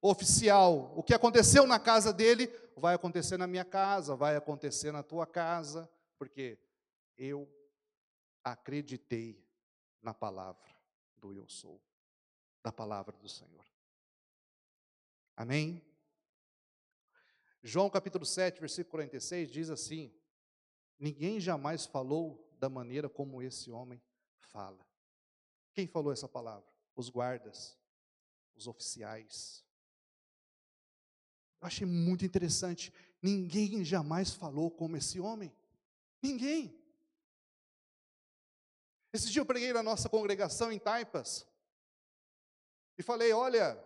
oficial, 0.02 0.92
o 0.96 1.00
que 1.00 1.14
aconteceu 1.14 1.64
na 1.64 1.78
casa 1.78 2.12
dele, 2.12 2.52
vai 2.76 2.96
acontecer 2.96 3.36
na 3.36 3.46
minha 3.46 3.64
casa, 3.64 4.16
vai 4.16 4.34
acontecer 4.34 4.90
na 4.90 5.04
tua 5.04 5.28
casa, 5.28 5.88
porque 6.18 6.58
eu 7.16 7.48
acreditei 8.42 9.40
na 10.02 10.12
palavra 10.12 10.74
do 11.18 11.32
eu 11.32 11.48
sou, 11.48 11.80
da 12.66 12.72
palavra 12.72 13.16
do 13.18 13.28
Senhor. 13.28 13.64
Amém? 15.36 15.80
João 17.62 17.88
capítulo 17.88 18.26
7, 18.26 18.58
versículo 18.58 18.90
46 18.90 19.52
diz 19.52 19.70
assim: 19.70 20.12
Ninguém 20.98 21.38
jamais 21.38 21.86
falou 21.86 22.52
da 22.58 22.68
maneira 22.68 23.08
como 23.08 23.40
esse 23.40 23.70
homem 23.70 24.02
fala. 24.40 24.84
Quem 25.74 25.86
falou 25.86 26.12
essa 26.12 26.26
palavra? 26.26 26.68
Os 26.96 27.08
guardas, 27.08 27.78
os 28.56 28.66
oficiais. 28.66 29.64
Eu 31.60 31.68
achei 31.68 31.86
muito 31.86 32.24
interessante. 32.24 32.92
Ninguém 33.22 33.84
jamais 33.84 34.32
falou 34.32 34.72
como 34.72 34.96
esse 34.96 35.20
homem. 35.20 35.54
Ninguém. 36.20 36.76
Esse 39.12 39.30
dia 39.30 39.40
eu 39.40 39.46
preguei 39.46 39.72
na 39.72 39.84
nossa 39.84 40.08
congregação 40.08 40.72
em 40.72 40.80
Taipas. 40.80 41.46
E 42.98 43.02
falei: 43.02 43.32
olha, 43.32 43.78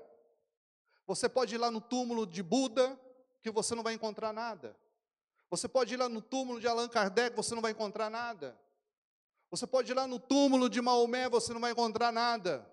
você 1.06 1.28
pode 1.28 1.54
ir 1.54 1.58
lá 1.58 1.70
no 1.70 1.80
túmulo 1.80 2.26
de 2.26 2.42
Buda, 2.42 2.98
que 3.42 3.50
você 3.50 3.74
não 3.74 3.82
vai 3.82 3.94
encontrar 3.94 4.32
nada. 4.32 4.76
Você 5.50 5.66
pode 5.66 5.94
ir 5.94 5.96
lá 5.96 6.08
no 6.08 6.22
túmulo 6.22 6.60
de 6.60 6.68
Allan 6.68 6.88
Kardec, 6.88 7.34
você 7.34 7.54
não 7.54 7.62
vai 7.62 7.72
encontrar 7.72 8.08
nada. 8.08 8.56
Você 9.50 9.66
pode 9.66 9.90
ir 9.90 9.94
lá 9.94 10.06
no 10.06 10.20
túmulo 10.20 10.68
de 10.68 10.80
Maomé, 10.80 11.28
você 11.28 11.52
não 11.52 11.60
vai 11.60 11.72
encontrar 11.72 12.12
nada. 12.12 12.64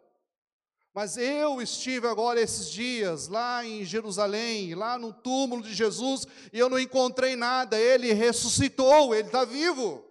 Mas 0.94 1.18
eu 1.18 1.62
estive 1.62 2.08
agora 2.08 2.40
esses 2.40 2.70
dias 2.70 3.28
lá 3.28 3.66
em 3.66 3.84
Jerusalém, 3.84 4.76
lá 4.76 4.98
no 4.98 5.12
túmulo 5.12 5.64
de 5.64 5.74
Jesus, 5.74 6.28
e 6.54 6.60
eu 6.60 6.70
não 6.70 6.80
encontrei 6.80 7.36
nada. 7.36 7.80
Ele 7.80 8.14
ressuscitou, 8.14 9.14
ele 9.14 9.28
está 9.28 9.44
vivo. 9.44 10.04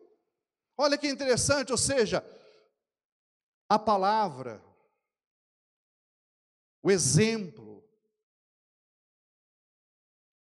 Olha 0.76 0.98
que 0.98 1.08
interessante, 1.08 1.72
ou 1.72 1.78
seja, 1.78 2.24
a 3.68 3.78
palavra, 3.78 4.62
o 6.86 6.90
exemplo, 6.92 7.82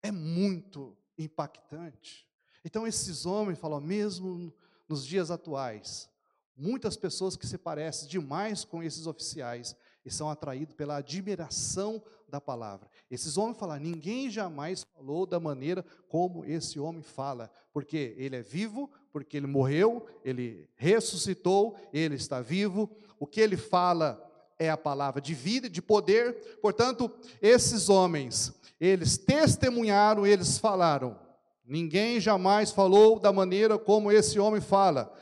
é 0.03 0.11
muito 0.11 0.99
impactante. 1.17 2.27
Então, 2.65 2.85
esses 2.85 3.25
homens 3.25 3.61
falam, 3.61 3.81
mesmo 3.81 4.53
nos 4.89 5.07
dias 5.07 5.31
atuais, 5.31 6.11
muitas 6.57 6.97
pessoas 6.97 7.37
que 7.37 7.47
se 7.47 7.57
parecem 7.57 8.09
demais 8.09 8.65
com 8.65 8.83
esses 8.83 9.07
oficiais 9.07 9.77
e 10.05 10.11
são 10.11 10.29
atraídos 10.29 10.75
pela 10.75 10.97
admiração 10.97 12.03
da 12.29 12.41
palavra. 12.41 12.91
Esses 13.09 13.39
homens 13.39 13.57
falam, 13.57 13.79
ninguém 13.79 14.29
jamais 14.29 14.83
falou 14.83 15.27
da 15.27 15.39
maneira 15.39 15.85
como 16.09 16.45
esse 16.45 16.81
homem 16.81 17.03
fala, 17.03 17.49
porque 17.73 18.17
ele 18.17 18.35
é 18.35 18.43
vivo, 18.43 18.91
porque 19.12 19.37
ele 19.37 19.47
morreu, 19.47 20.05
ele 20.25 20.69
ressuscitou, 20.75 21.77
ele 21.93 22.17
está 22.17 22.41
vivo, 22.41 22.91
o 23.17 23.29
que 23.29 23.41
ele 23.41 23.57
fala 23.57 24.26
é 24.59 24.71
a 24.71 24.77
palavra 24.77 25.21
de 25.21 25.35
vida, 25.35 25.69
de 25.69 25.83
poder. 25.83 26.59
Portanto, 26.61 27.11
esses 27.40 27.88
homens, 27.88 28.53
eles 28.81 29.16
testemunharam, 29.16 30.27
eles 30.27 30.59
falaram. 30.59 31.19
Ninguém 31.64 32.21
jamais 32.21 32.71
falou 32.71 33.19
da 33.19 33.33
maneira 33.33 33.79
como 33.79 34.12
esse 34.12 34.38
homem 34.38 34.61
fala. 34.61 35.12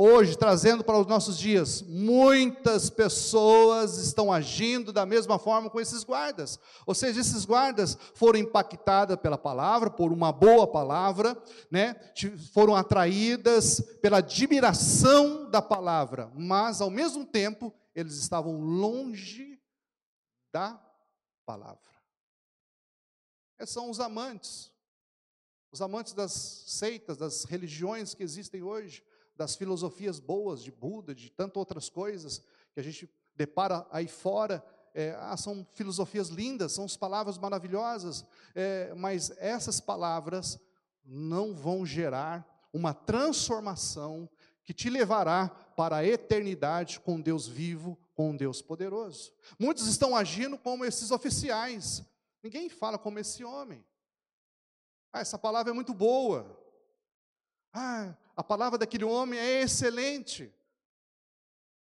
Hoje, 0.00 0.38
trazendo 0.38 0.84
para 0.84 0.96
os 0.96 1.08
nossos 1.08 1.36
dias, 1.36 1.82
muitas 1.82 2.88
pessoas 2.88 3.98
estão 3.98 4.32
agindo 4.32 4.92
da 4.92 5.04
mesma 5.04 5.40
forma 5.40 5.68
com 5.68 5.80
esses 5.80 6.04
guardas. 6.04 6.56
Ou 6.86 6.94
seja, 6.94 7.20
esses 7.20 7.44
guardas 7.44 7.98
foram 8.14 8.38
impactadas 8.38 9.16
pela 9.16 9.36
palavra, 9.36 9.90
por 9.90 10.12
uma 10.12 10.30
boa 10.30 10.68
palavra, 10.68 11.36
né? 11.68 11.96
foram 12.52 12.76
atraídas 12.76 13.80
pela 14.00 14.18
admiração 14.18 15.50
da 15.50 15.60
palavra, 15.60 16.30
mas 16.36 16.80
ao 16.80 16.90
mesmo 16.90 17.24
tempo 17.24 17.74
eles 17.98 18.14
estavam 18.14 18.60
longe 18.60 19.60
da 20.52 20.80
palavra. 21.44 21.90
Esses 23.58 23.74
são 23.74 23.90
os 23.90 23.98
amantes, 23.98 24.70
os 25.72 25.82
amantes 25.82 26.12
das 26.12 26.32
seitas, 26.32 27.16
das 27.16 27.44
religiões 27.44 28.14
que 28.14 28.22
existem 28.22 28.62
hoje 28.62 29.04
das 29.34 29.54
filosofias 29.54 30.18
boas 30.18 30.62
de 30.62 30.72
Buda, 30.72 31.14
de 31.14 31.30
tantas 31.30 31.56
outras 31.56 31.88
coisas 31.88 32.42
que 32.72 32.80
a 32.80 32.82
gente 32.82 33.08
depara 33.36 33.86
aí 33.90 34.08
fora. 34.08 34.64
É, 34.92 35.16
ah, 35.20 35.36
são 35.36 35.64
filosofias 35.74 36.28
lindas, 36.28 36.72
são 36.72 36.86
palavras 36.98 37.38
maravilhosas, 37.38 38.24
é, 38.52 38.92
mas 38.94 39.30
essas 39.38 39.80
palavras 39.80 40.58
não 41.04 41.54
vão 41.54 41.86
gerar 41.86 42.68
uma 42.72 42.92
transformação 42.92 44.28
que 44.68 44.74
te 44.74 44.90
levará 44.90 45.48
para 45.48 45.96
a 45.96 46.04
eternidade 46.04 47.00
com 47.00 47.18
Deus 47.18 47.48
vivo, 47.48 47.98
com 48.14 48.36
Deus 48.36 48.60
poderoso. 48.60 49.32
Muitos 49.58 49.86
estão 49.86 50.14
agindo 50.14 50.58
como 50.58 50.84
esses 50.84 51.10
oficiais. 51.10 52.04
Ninguém 52.42 52.68
fala 52.68 52.98
como 52.98 53.18
esse 53.18 53.42
homem. 53.42 53.82
Ah, 55.10 55.20
essa 55.20 55.38
palavra 55.38 55.70
é 55.70 55.74
muito 55.74 55.94
boa. 55.94 56.62
Ah, 57.72 58.14
a 58.36 58.44
palavra 58.44 58.76
daquele 58.76 59.06
homem 59.06 59.40
é 59.40 59.62
excelente. 59.62 60.54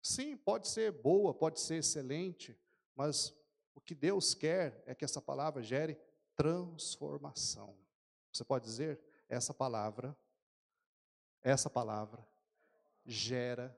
Sim, 0.02 0.36
pode 0.36 0.68
ser 0.68 0.92
boa, 0.92 1.34
pode 1.34 1.62
ser 1.62 1.76
excelente, 1.76 2.60
mas 2.94 3.34
o 3.74 3.80
que 3.80 3.96
Deus 3.96 4.34
quer 4.34 4.84
é 4.86 4.94
que 4.94 5.06
essa 5.06 5.22
palavra 5.22 5.64
gere 5.64 5.98
transformação. 6.36 7.74
Você 8.34 8.44
pode 8.44 8.66
dizer, 8.66 9.00
essa 9.30 9.54
palavra, 9.54 10.14
essa 11.42 11.70
palavra 11.70 12.35
gera 13.06 13.78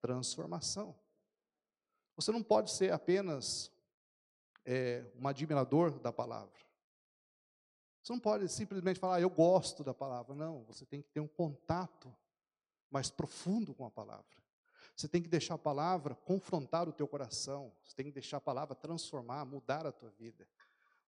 transformação. 0.00 0.94
Você 2.16 2.30
não 2.30 2.42
pode 2.42 2.70
ser 2.70 2.92
apenas 2.92 3.72
é, 4.64 5.04
um 5.16 5.26
admirador 5.26 5.98
da 5.98 6.12
palavra. 6.12 6.64
Você 8.02 8.12
não 8.12 8.20
pode 8.20 8.48
simplesmente 8.48 9.00
falar, 9.00 9.16
ah, 9.16 9.20
eu 9.20 9.30
gosto 9.30 9.82
da 9.82 9.94
palavra. 9.94 10.34
Não, 10.34 10.62
você 10.64 10.84
tem 10.84 11.00
que 11.00 11.08
ter 11.08 11.20
um 11.20 11.26
contato 11.26 12.14
mais 12.90 13.10
profundo 13.10 13.74
com 13.74 13.86
a 13.86 13.90
palavra. 13.90 14.24
Você 14.94 15.08
tem 15.08 15.22
que 15.22 15.28
deixar 15.28 15.54
a 15.54 15.58
palavra 15.58 16.14
confrontar 16.14 16.88
o 16.88 16.92
teu 16.92 17.08
coração. 17.08 17.72
Você 17.82 17.96
tem 17.96 18.06
que 18.06 18.12
deixar 18.12 18.36
a 18.36 18.40
palavra 18.40 18.74
transformar, 18.74 19.44
mudar 19.44 19.86
a 19.86 19.92
tua 19.92 20.10
vida. 20.10 20.46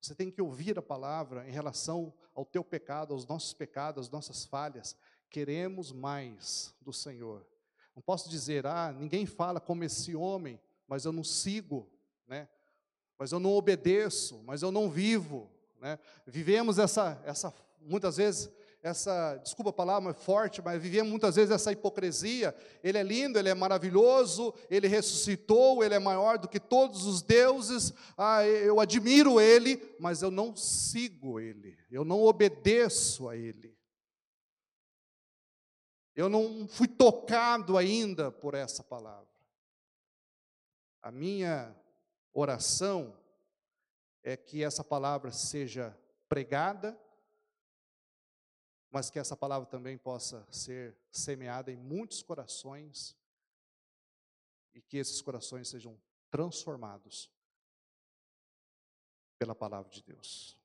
Você 0.01 0.15
tem 0.15 0.31
que 0.31 0.43
ouvir 0.43 0.79
a 0.79 0.83
palavra 0.83 1.49
em 1.49 1.53
relação 1.53 2.13
ao 2.35 2.45
teu 2.45 2.65
pecado, 2.65 3.13
aos 3.13 3.27
nossos 3.27 3.53
pecados, 3.53 4.07
às 4.07 4.11
nossas 4.11 4.45
falhas. 4.45 4.97
Queremos 5.31 5.93
mais 5.93 6.75
do 6.81 6.93
Senhor. 6.93 7.47
Não 7.95 8.03
posso 8.03 8.29
dizer, 8.29 8.67
ah, 8.67 8.93
ninguém 8.93 9.25
fala 9.25 9.59
como 9.61 9.83
esse 9.83 10.15
homem, 10.15 10.61
mas 10.87 11.05
eu 11.05 11.13
não 11.13 11.25
sigo, 11.25 11.91
né? 12.27 12.49
Mas 13.19 13.33
eu 13.33 13.41
não 13.41 13.53
obedeço, 13.53 14.43
mas 14.45 14.63
eu 14.63 14.71
não 14.71 14.91
vivo. 14.91 15.51
Né? 15.81 15.99
Vivemos 16.27 16.79
essa, 16.79 17.21
essa, 17.25 17.55
muitas 17.81 18.19
vezes, 18.19 18.51
essa, 18.83 19.37
desculpa 19.37 19.71
a 19.71 19.73
palavra, 19.73 20.13
mas 20.13 20.23
forte, 20.23 20.63
mas 20.63 20.81
vivemos 20.81 21.11
muitas 21.11 21.37
vezes 21.37 21.51
essa 21.51 21.73
hipocrisia. 21.73 22.55
Ele 22.85 22.99
é 22.99 23.03
lindo, 23.03 23.39
ele 23.39 23.49
é 23.49 23.55
maravilhoso, 23.55 24.55
ele 24.71 24.87
ressuscitou, 24.87 25.83
ele 25.83 25.95
é 25.95 25.99
maior 25.99 26.39
do 26.39 26.49
que 26.49 26.61
todos 26.61 27.07
os 27.07 27.23
deuses. 27.23 27.93
Ah, 28.17 28.47
eu 28.47 28.79
admiro 28.79 29.41
ele, 29.41 29.83
mas 29.99 30.23
eu 30.23 30.31
não 30.31 30.55
sigo 30.55 31.41
ele, 31.41 31.77
eu 31.91 32.05
não 32.05 32.23
obedeço 32.23 33.29
a 33.29 33.37
ele. 33.37 33.76
Eu 36.17 36.31
não 36.31 36.67
fui 36.67 36.89
tocado 36.89 37.77
ainda 37.77 38.33
por 38.33 38.55
essa 38.55 38.83
palavra. 38.83 39.29
A 41.03 41.13
minha 41.13 41.79
oração 42.33 43.15
é 44.23 44.35
que 44.35 44.65
essa 44.65 44.83
palavra 44.83 45.31
seja 45.31 45.97
pregada, 46.27 46.99
mas 48.91 49.11
que 49.11 49.19
essa 49.19 49.37
palavra 49.37 49.69
também 49.69 49.99
possa 49.99 50.49
ser 50.51 50.97
semeada 51.13 51.71
em 51.71 51.77
muitos 51.77 52.23
corações 52.23 53.15
e 54.75 54.81
que 54.81 54.97
esses 54.97 55.21
corações 55.21 55.69
sejam 55.69 56.01
transformados 56.31 57.31
pela 59.39 59.55
palavra 59.55 59.91
de 59.91 60.03
Deus. 60.03 60.59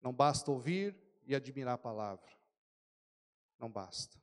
Não 0.00 0.12
basta 0.12 0.50
ouvir 0.50 0.96
e 1.26 1.34
admirar 1.34 1.74
a 1.74 1.78
palavra. 1.78 2.35
Não 3.58 3.70
basta. 3.70 4.20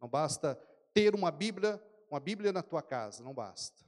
Não 0.00 0.08
basta 0.08 0.54
ter 0.92 1.14
uma 1.14 1.30
Bíblia, 1.30 1.82
uma 2.10 2.20
Bíblia 2.20 2.52
na 2.52 2.62
tua 2.62 2.82
casa, 2.82 3.22
não 3.22 3.34
basta. 3.34 3.84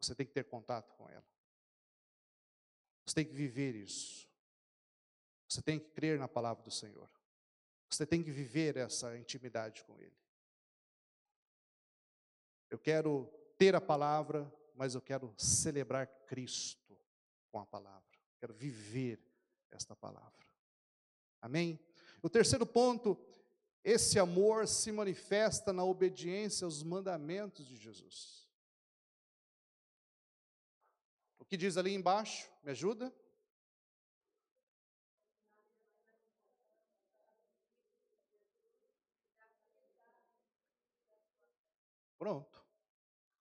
Você 0.00 0.14
tem 0.14 0.26
que 0.26 0.32
ter 0.32 0.44
contato 0.44 0.94
com 0.94 1.08
ela. 1.08 1.24
Você 3.04 3.14
tem 3.14 3.24
que 3.24 3.32
viver 3.32 3.74
isso. 3.74 4.28
Você 5.48 5.62
tem 5.62 5.78
que 5.78 5.90
crer 5.90 6.18
na 6.18 6.28
palavra 6.28 6.62
do 6.62 6.70
Senhor. 6.70 7.10
Você 7.90 8.06
tem 8.06 8.22
que 8.22 8.30
viver 8.30 8.76
essa 8.76 9.16
intimidade 9.16 9.82
com 9.84 9.98
Ele. 9.98 10.16
Eu 12.70 12.78
quero 12.78 13.26
ter 13.56 13.74
a 13.74 13.80
palavra, 13.80 14.52
mas 14.74 14.94
eu 14.94 15.00
quero 15.00 15.34
celebrar 15.38 16.06
Cristo 16.26 16.98
com 17.50 17.58
a 17.58 17.66
palavra. 17.66 18.06
quero 18.38 18.52
viver 18.52 19.18
esta 19.70 19.96
palavra. 19.96 20.46
Amém? 21.40 21.80
O 22.22 22.28
terceiro 22.28 22.66
ponto, 22.66 23.16
esse 23.84 24.18
amor 24.18 24.66
se 24.68 24.92
manifesta 24.92 25.72
na 25.72 25.84
obediência 25.84 26.64
aos 26.64 26.82
mandamentos 26.82 27.66
de 27.66 27.76
Jesus. 27.76 28.48
O 31.38 31.44
que 31.44 31.56
diz 31.56 31.76
ali 31.76 31.94
embaixo? 31.94 32.50
Me 32.62 32.72
ajuda? 32.72 33.14
Pronto. 42.18 42.58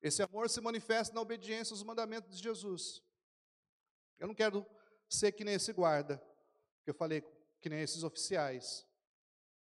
Esse 0.02 0.22
amor 0.22 0.50
se 0.50 0.62
manifesta 0.62 1.14
na 1.14 1.22
obediência 1.22 1.74
aos 1.74 1.84
mandamentos 1.84 2.38
de 2.38 2.44
Jesus. 2.44 3.04
Eu 4.20 4.28
não 4.28 4.36
quero 4.36 4.66
ser 5.10 5.32
que 5.32 5.44
nem 5.44 5.56
esse 5.56 5.74
guarda, 5.74 6.24
que 6.84 6.92
eu 6.92 6.94
falei, 6.94 7.22
que 7.60 7.70
nem 7.70 7.82
esses 7.82 8.04
oficiais. 8.04 8.88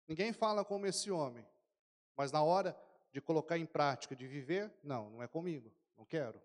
Ninguém 0.07 0.33
fala 0.33 0.65
como 0.65 0.85
esse 0.85 1.09
homem, 1.09 1.47
mas 2.15 2.31
na 2.31 2.43
hora 2.43 2.77
de 3.11 3.21
colocar 3.21 3.57
em 3.57 3.65
prática, 3.65 4.15
de 4.15 4.27
viver, 4.27 4.71
não, 4.83 5.09
não 5.09 5.23
é 5.23 5.27
comigo, 5.27 5.73
não 5.97 6.05
quero. 6.05 6.41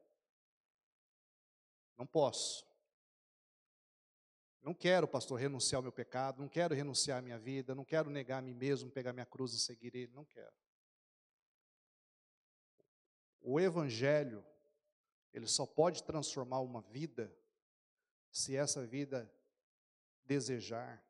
Não 1.97 2.07
posso. 2.07 2.67
Não 4.61 4.75
quero, 4.75 5.09
pastor, 5.09 5.39
renunciar 5.39 5.79
ao 5.79 5.83
meu 5.83 5.93
pecado, 5.93 6.41
não 6.41 6.49
quero 6.49 6.75
renunciar 6.75 7.19
à 7.19 7.23
minha 7.23 7.39
vida, 7.39 7.75
não 7.75 7.85
quero 7.85 8.11
negar 8.11 8.39
a 8.39 8.43
mim 8.43 8.55
mesmo, 8.55 8.91
pegar 8.91 9.13
minha 9.13 9.27
cruz 9.27 9.53
e 9.55 9.59
seguir 9.59 9.95
Ele, 9.95 10.13
não 10.13 10.25
quero. 10.25 10.53
O 13.41 13.59
Evangelho, 13.59 14.45
ele 15.33 15.47
só 15.47 15.65
pode 15.65 16.03
transformar 16.03 16.61
uma 16.61 16.83
vida 16.83 17.35
se 18.31 18.57
essa 18.57 18.87
vida 18.87 19.33
desejar 20.25 21.03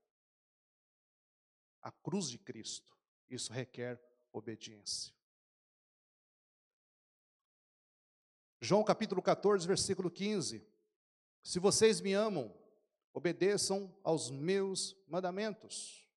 a 1.82 1.90
cruz 1.90 2.28
de 2.28 2.38
Cristo. 2.38 2.96
Isso 3.28 3.52
requer 3.52 4.00
obediência. 4.32 5.12
João 8.60 8.82
capítulo 8.82 9.22
14, 9.22 9.66
versículo 9.66 10.10
15. 10.10 10.66
Se 11.42 11.58
vocês 11.58 12.00
me 12.00 12.12
amam, 12.12 12.52
obedeçam 13.12 13.94
aos 14.02 14.30
meus 14.30 14.96
mandamentos. 15.06 16.08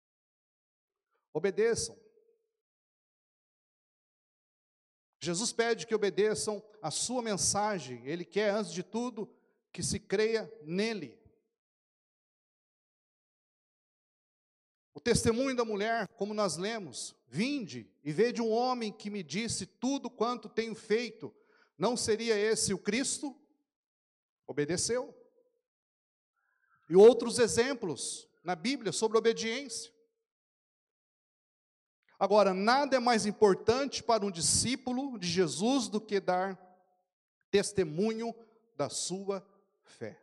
Obedeçam. 1.33 1.97
Jesus 5.19 5.53
pede 5.53 5.85
que 5.85 5.93
obedeçam 5.93 6.63
a 6.81 6.89
sua 6.89 7.21
mensagem, 7.21 8.05
ele 8.07 8.25
quer, 8.25 8.49
antes 8.49 8.73
de 8.73 8.81
tudo, 8.81 9.31
que 9.71 9.83
se 9.83 9.99
creia 9.99 10.51
nele. 10.63 11.20
O 14.93 14.99
testemunho 14.99 15.55
da 15.55 15.63
mulher, 15.63 16.07
como 16.09 16.33
nós 16.33 16.57
lemos, 16.57 17.15
vinde 17.27 17.89
e 18.03 18.11
vede 18.11 18.41
um 18.41 18.51
homem 18.51 18.91
que 18.91 19.09
me 19.09 19.23
disse 19.23 19.65
tudo 19.65 20.09
quanto 20.09 20.49
tenho 20.49 20.75
feito, 20.75 21.33
não 21.77 21.95
seria 21.95 22.37
esse 22.37 22.73
o 22.73 22.77
Cristo? 22.77 23.35
Obedeceu. 24.45 25.17
E 26.89 26.95
outros 26.95 27.39
exemplos 27.39 28.27
na 28.43 28.53
Bíblia 28.53 28.91
sobre 28.91 29.17
obediência. 29.17 29.93
Agora, 32.19 32.53
nada 32.53 32.97
é 32.97 32.99
mais 32.99 33.25
importante 33.25 34.03
para 34.03 34.25
um 34.25 34.29
discípulo 34.29 35.17
de 35.17 35.27
Jesus 35.27 35.87
do 35.87 36.01
que 36.01 36.19
dar 36.19 36.59
testemunho 37.49 38.35
da 38.75 38.89
sua 38.89 39.43
fé. 39.83 40.21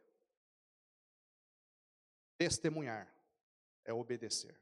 Testemunhar 2.37 3.18
é 3.88 3.92
obedecer. 3.94 4.55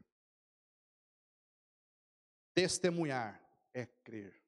Testemunhar 2.55 3.43
é 3.75 3.85
crer. 3.85 4.41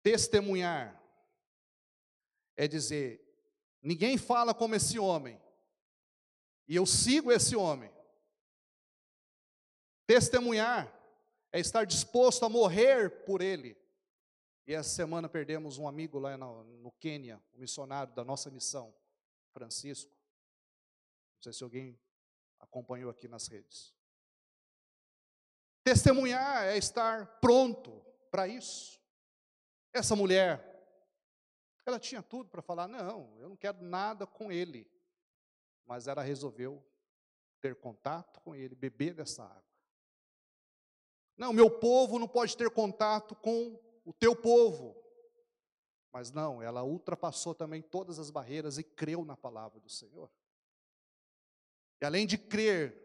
Testemunhar 0.00 1.02
é 2.56 2.68
dizer: 2.68 3.20
ninguém 3.82 4.16
fala 4.16 4.54
como 4.54 4.76
esse 4.76 4.96
homem, 4.96 5.42
e 6.68 6.76
eu 6.76 6.86
sigo 6.86 7.32
esse 7.32 7.56
homem. 7.56 7.92
Testemunhar 10.06 10.88
é 11.52 11.58
estar 11.58 11.84
disposto 11.84 12.44
a 12.44 12.48
morrer 12.48 13.24
por 13.24 13.42
ele. 13.42 13.76
E 14.68 14.72
essa 14.72 14.88
semana 14.88 15.28
perdemos 15.28 15.78
um 15.78 15.88
amigo 15.88 16.20
lá 16.20 16.36
no, 16.36 16.62
no 16.62 16.92
Quênia, 16.92 17.42
um 17.54 17.58
missionário 17.58 18.14
da 18.14 18.24
nossa 18.24 18.50
missão, 18.50 18.94
Francisco. 19.52 20.19
Não 21.40 21.44
sei 21.44 21.52
se 21.54 21.64
alguém 21.64 21.98
acompanhou 22.58 23.10
aqui 23.10 23.26
nas 23.26 23.46
redes. 23.46 23.94
Testemunhar 25.82 26.64
é 26.64 26.76
estar 26.76 27.40
pronto 27.40 28.04
para 28.30 28.46
isso. 28.46 29.00
Essa 29.90 30.14
mulher, 30.14 30.62
ela 31.86 31.98
tinha 31.98 32.22
tudo 32.22 32.50
para 32.50 32.60
falar: 32.60 32.86
não, 32.86 33.34
eu 33.40 33.48
não 33.48 33.56
quero 33.56 33.82
nada 33.82 34.26
com 34.26 34.52
ele. 34.52 34.86
Mas 35.86 36.06
ela 36.06 36.22
resolveu 36.22 36.86
ter 37.58 37.74
contato 37.74 38.38
com 38.42 38.54
ele, 38.54 38.74
beber 38.74 39.14
dessa 39.14 39.42
água. 39.42 39.64
Não, 41.38 41.54
meu 41.54 41.70
povo 41.70 42.18
não 42.18 42.28
pode 42.28 42.54
ter 42.54 42.68
contato 42.68 43.34
com 43.34 43.80
o 44.04 44.12
teu 44.12 44.36
povo. 44.36 44.94
Mas 46.12 46.30
não, 46.30 46.60
ela 46.60 46.82
ultrapassou 46.84 47.54
também 47.54 47.80
todas 47.80 48.18
as 48.18 48.30
barreiras 48.30 48.76
e 48.76 48.84
creu 48.84 49.24
na 49.24 49.38
palavra 49.38 49.80
do 49.80 49.88
Senhor. 49.88 50.30
E 52.00 52.04
além 52.04 52.26
de 52.26 52.38
crer 52.38 52.96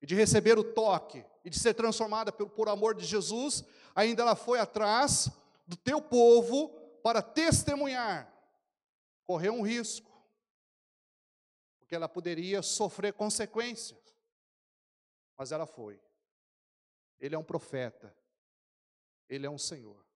e 0.00 0.06
de 0.06 0.14
receber 0.14 0.58
o 0.58 0.64
toque 0.64 1.24
e 1.44 1.50
de 1.50 1.58
ser 1.58 1.74
transformada 1.74 2.30
por, 2.30 2.48
por 2.50 2.68
amor 2.68 2.94
de 2.94 3.04
Jesus, 3.04 3.64
ainda 3.94 4.22
ela 4.22 4.36
foi 4.36 4.60
atrás 4.60 5.30
do 5.66 5.76
teu 5.76 6.00
povo 6.00 6.70
para 7.02 7.20
testemunhar. 7.20 8.32
Correu 9.26 9.52
um 9.52 9.62
risco, 9.62 10.10
porque 11.78 11.94
ela 11.94 12.08
poderia 12.08 12.62
sofrer 12.62 13.12
consequências, 13.12 13.98
mas 15.36 15.52
ela 15.52 15.66
foi. 15.66 16.00
Ele 17.18 17.34
é 17.34 17.38
um 17.38 17.44
profeta. 17.44 18.16
Ele 19.28 19.46
é 19.46 19.50
um 19.50 19.58
Senhor. 19.58 20.06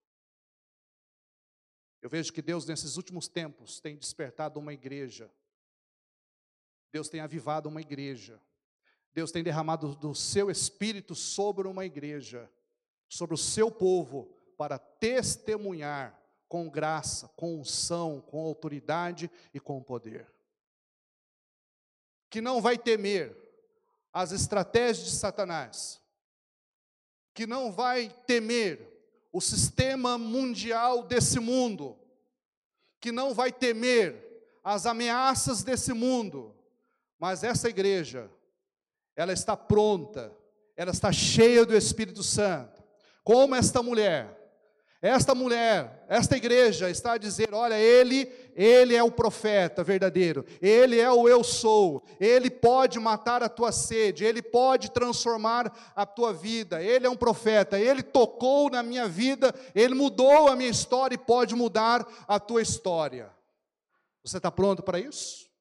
Eu 2.01 2.09
vejo 2.09 2.33
que 2.33 2.43
Deus, 2.43 2.67
nesses 2.67 2.97
últimos 2.97 3.29
tempos, 3.29 3.81
tem 3.81 3.97
despertado 3.97 4.59
uma 4.59 4.73
igreja. 4.73 5.31
Deus 6.93 7.09
tem 7.09 7.21
avivado 7.21 7.69
uma 7.69 7.81
igreja. 7.81 8.39
Deus 9.15 9.33
tem 9.33 9.43
derramado 9.43 9.95
do 9.97 10.15
seu 10.15 10.51
espírito 10.51 11.15
sobre 11.15 11.67
uma 11.67 11.85
igreja, 11.85 12.51
sobre 13.09 13.35
o 13.35 13.39
seu 13.39 13.71
povo, 13.71 14.27
para 14.57 14.79
testemunhar 14.79 16.19
com 16.49 16.69
graça, 16.69 17.29
com 17.29 17.61
unção, 17.61 18.21
com 18.21 18.45
autoridade 18.45 19.31
e 19.55 19.59
com 19.59 19.83
poder. 19.83 20.31
Que 22.29 22.41
não 22.41 22.61
vai 22.61 22.77
temer 22.77 23.37
as 24.13 24.33
estratégias 24.33 25.07
de 25.07 25.13
Satanás, 25.13 26.01
que 27.33 27.47
não 27.47 27.73
vai 27.73 28.11
temer 28.27 28.93
o 29.33 29.41
sistema 29.41 30.19
mundial 30.19 31.03
desse 31.03 31.41
mundo, 31.41 31.99
que 33.01 33.11
não 33.11 33.33
vai 33.33 33.51
temer 33.51 34.23
as 34.63 34.85
ameaças 34.85 35.63
desse 35.63 35.95
mundo, 35.95 36.55
mas 37.23 37.45
essa 37.45 37.69
igreja, 37.69 38.29
ela 39.15 39.33
está 39.33 39.57
pronta, 39.57 40.37
ela 40.77 40.91
está 40.91 41.13
cheia 41.13 41.65
do 41.65 41.73
Espírito 41.73 42.21
Santo, 42.21 42.83
como 43.23 43.55
esta 43.55 43.81
mulher, 43.81 44.37
esta 45.01 45.33
mulher, 45.33 46.05
esta 46.09 46.37
igreja 46.37 46.91
está 46.91 47.13
a 47.13 47.19
dizer: 47.19 47.55
olha, 47.55 47.79
ele, 47.79 48.29
ele 48.57 48.97
é 48.97 49.05
o 49.05 49.11
profeta 49.13 49.85
verdadeiro, 49.85 50.45
ele 50.61 50.99
é 50.99 51.13
o 51.13 51.29
eu 51.29 51.45
sou, 51.45 52.03
ele 52.19 52.51
pode 52.51 52.99
matar 52.99 53.41
a 53.41 53.49
tua 53.49 53.71
sede, 53.71 54.25
ele 54.25 54.43
pode 54.43 54.91
transformar 54.91 55.93
a 55.95 56.05
tua 56.05 56.33
vida, 56.33 56.83
ele 56.83 57.07
é 57.07 57.11
um 57.11 57.17
profeta, 57.17 57.79
ele 57.79 58.03
tocou 58.03 58.69
na 58.69 58.83
minha 58.83 59.07
vida, 59.07 59.55
ele 59.77 59.95
mudou 59.95 60.49
a 60.49 60.57
minha 60.57 60.71
história 60.71 61.15
e 61.15 61.19
pode 61.19 61.55
mudar 61.55 62.05
a 62.27 62.41
tua 62.41 62.61
história. 62.61 63.31
Você 64.25 64.39
está 64.39 64.51
pronto 64.51 64.83
para 64.83 64.99
isso? 64.99 65.52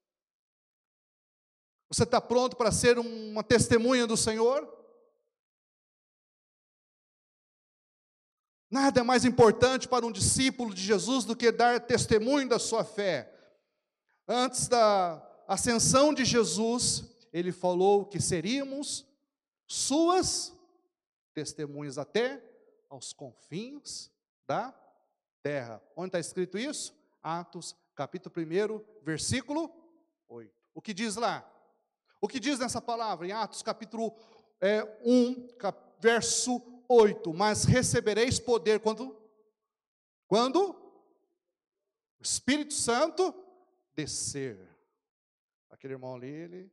Você 1.91 2.03
está 2.03 2.21
pronto 2.21 2.55
para 2.55 2.71
ser 2.71 2.97
uma 2.97 3.43
testemunha 3.43 4.07
do 4.07 4.15
Senhor? 4.15 4.65
Nada 8.69 9.01
é 9.01 9.03
mais 9.03 9.25
importante 9.25 9.89
para 9.89 10.05
um 10.05 10.11
discípulo 10.11 10.73
de 10.73 10.81
Jesus 10.81 11.25
do 11.25 11.35
que 11.35 11.51
dar 11.51 11.81
testemunho 11.81 12.47
da 12.47 12.57
sua 12.57 12.85
fé. 12.85 13.29
Antes 14.25 14.69
da 14.69 15.21
ascensão 15.45 16.13
de 16.13 16.23
Jesus, 16.23 17.03
ele 17.33 17.51
falou 17.51 18.05
que 18.05 18.21
seríamos 18.21 19.05
suas 19.67 20.57
testemunhas 21.33 21.97
até 21.97 22.41
aos 22.89 23.11
confins 23.11 24.09
da 24.47 24.73
terra. 25.43 25.83
Onde 25.93 26.07
está 26.07 26.19
escrito 26.21 26.57
isso? 26.57 26.95
Atos 27.21 27.75
capítulo 27.93 28.33
1, 28.37 29.03
versículo 29.03 29.69
8. 30.29 30.49
O 30.73 30.81
que 30.81 30.93
diz 30.93 31.17
lá? 31.17 31.50
O 32.21 32.27
que 32.27 32.39
diz 32.39 32.59
nessa 32.59 32.79
palavra? 32.79 33.27
Em 33.27 33.31
Atos, 33.31 33.63
capítulo 33.63 34.15
é, 34.61 34.83
1, 35.03 35.47
cap, 35.57 35.77
verso 35.99 36.61
8. 36.87 37.33
Mas 37.33 37.63
recebereis 37.63 38.39
poder 38.39 38.79
quando? 38.79 39.17
Quando? 40.27 40.69
O 42.19 42.23
Espírito 42.23 42.75
Santo 42.75 43.33
descer. 43.95 44.69
Aquele 45.71 45.95
irmão 45.95 46.13
ali, 46.13 46.29
ele, 46.29 46.71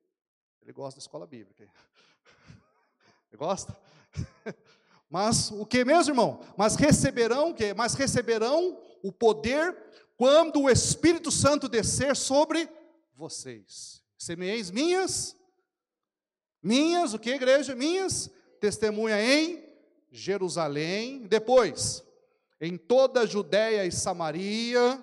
ele 0.60 0.72
gosta 0.72 1.00
da 1.00 1.02
escola 1.02 1.26
bíblica. 1.26 1.64
Ele 3.30 3.36
gosta? 3.36 3.76
Mas 5.10 5.50
o 5.50 5.66
que 5.66 5.84
mesmo, 5.84 6.12
irmão? 6.12 6.40
Mas 6.56 6.76
receberão 6.76 7.50
o 7.50 7.54
quê? 7.54 7.74
Mas 7.74 7.92
receberão 7.92 8.80
o 9.02 9.12
poder 9.12 9.76
quando 10.16 10.62
o 10.62 10.70
Espírito 10.70 11.30
Santo 11.30 11.68
descer 11.68 12.16
sobre 12.16 12.66
vocês. 13.14 14.02
Semeis 14.16 14.70
minhas, 14.70 15.36
minhas, 16.62 17.14
o 17.14 17.18
que, 17.18 17.30
igreja? 17.30 17.74
Minhas, 17.74 18.30
testemunha 18.60 19.20
em 19.20 19.64
Jerusalém, 20.10 21.26
depois, 21.26 22.04
em 22.60 22.76
toda 22.76 23.20
a 23.20 23.26
Judéia 23.26 23.84
e 23.84 23.92
Samaria, 23.92 25.02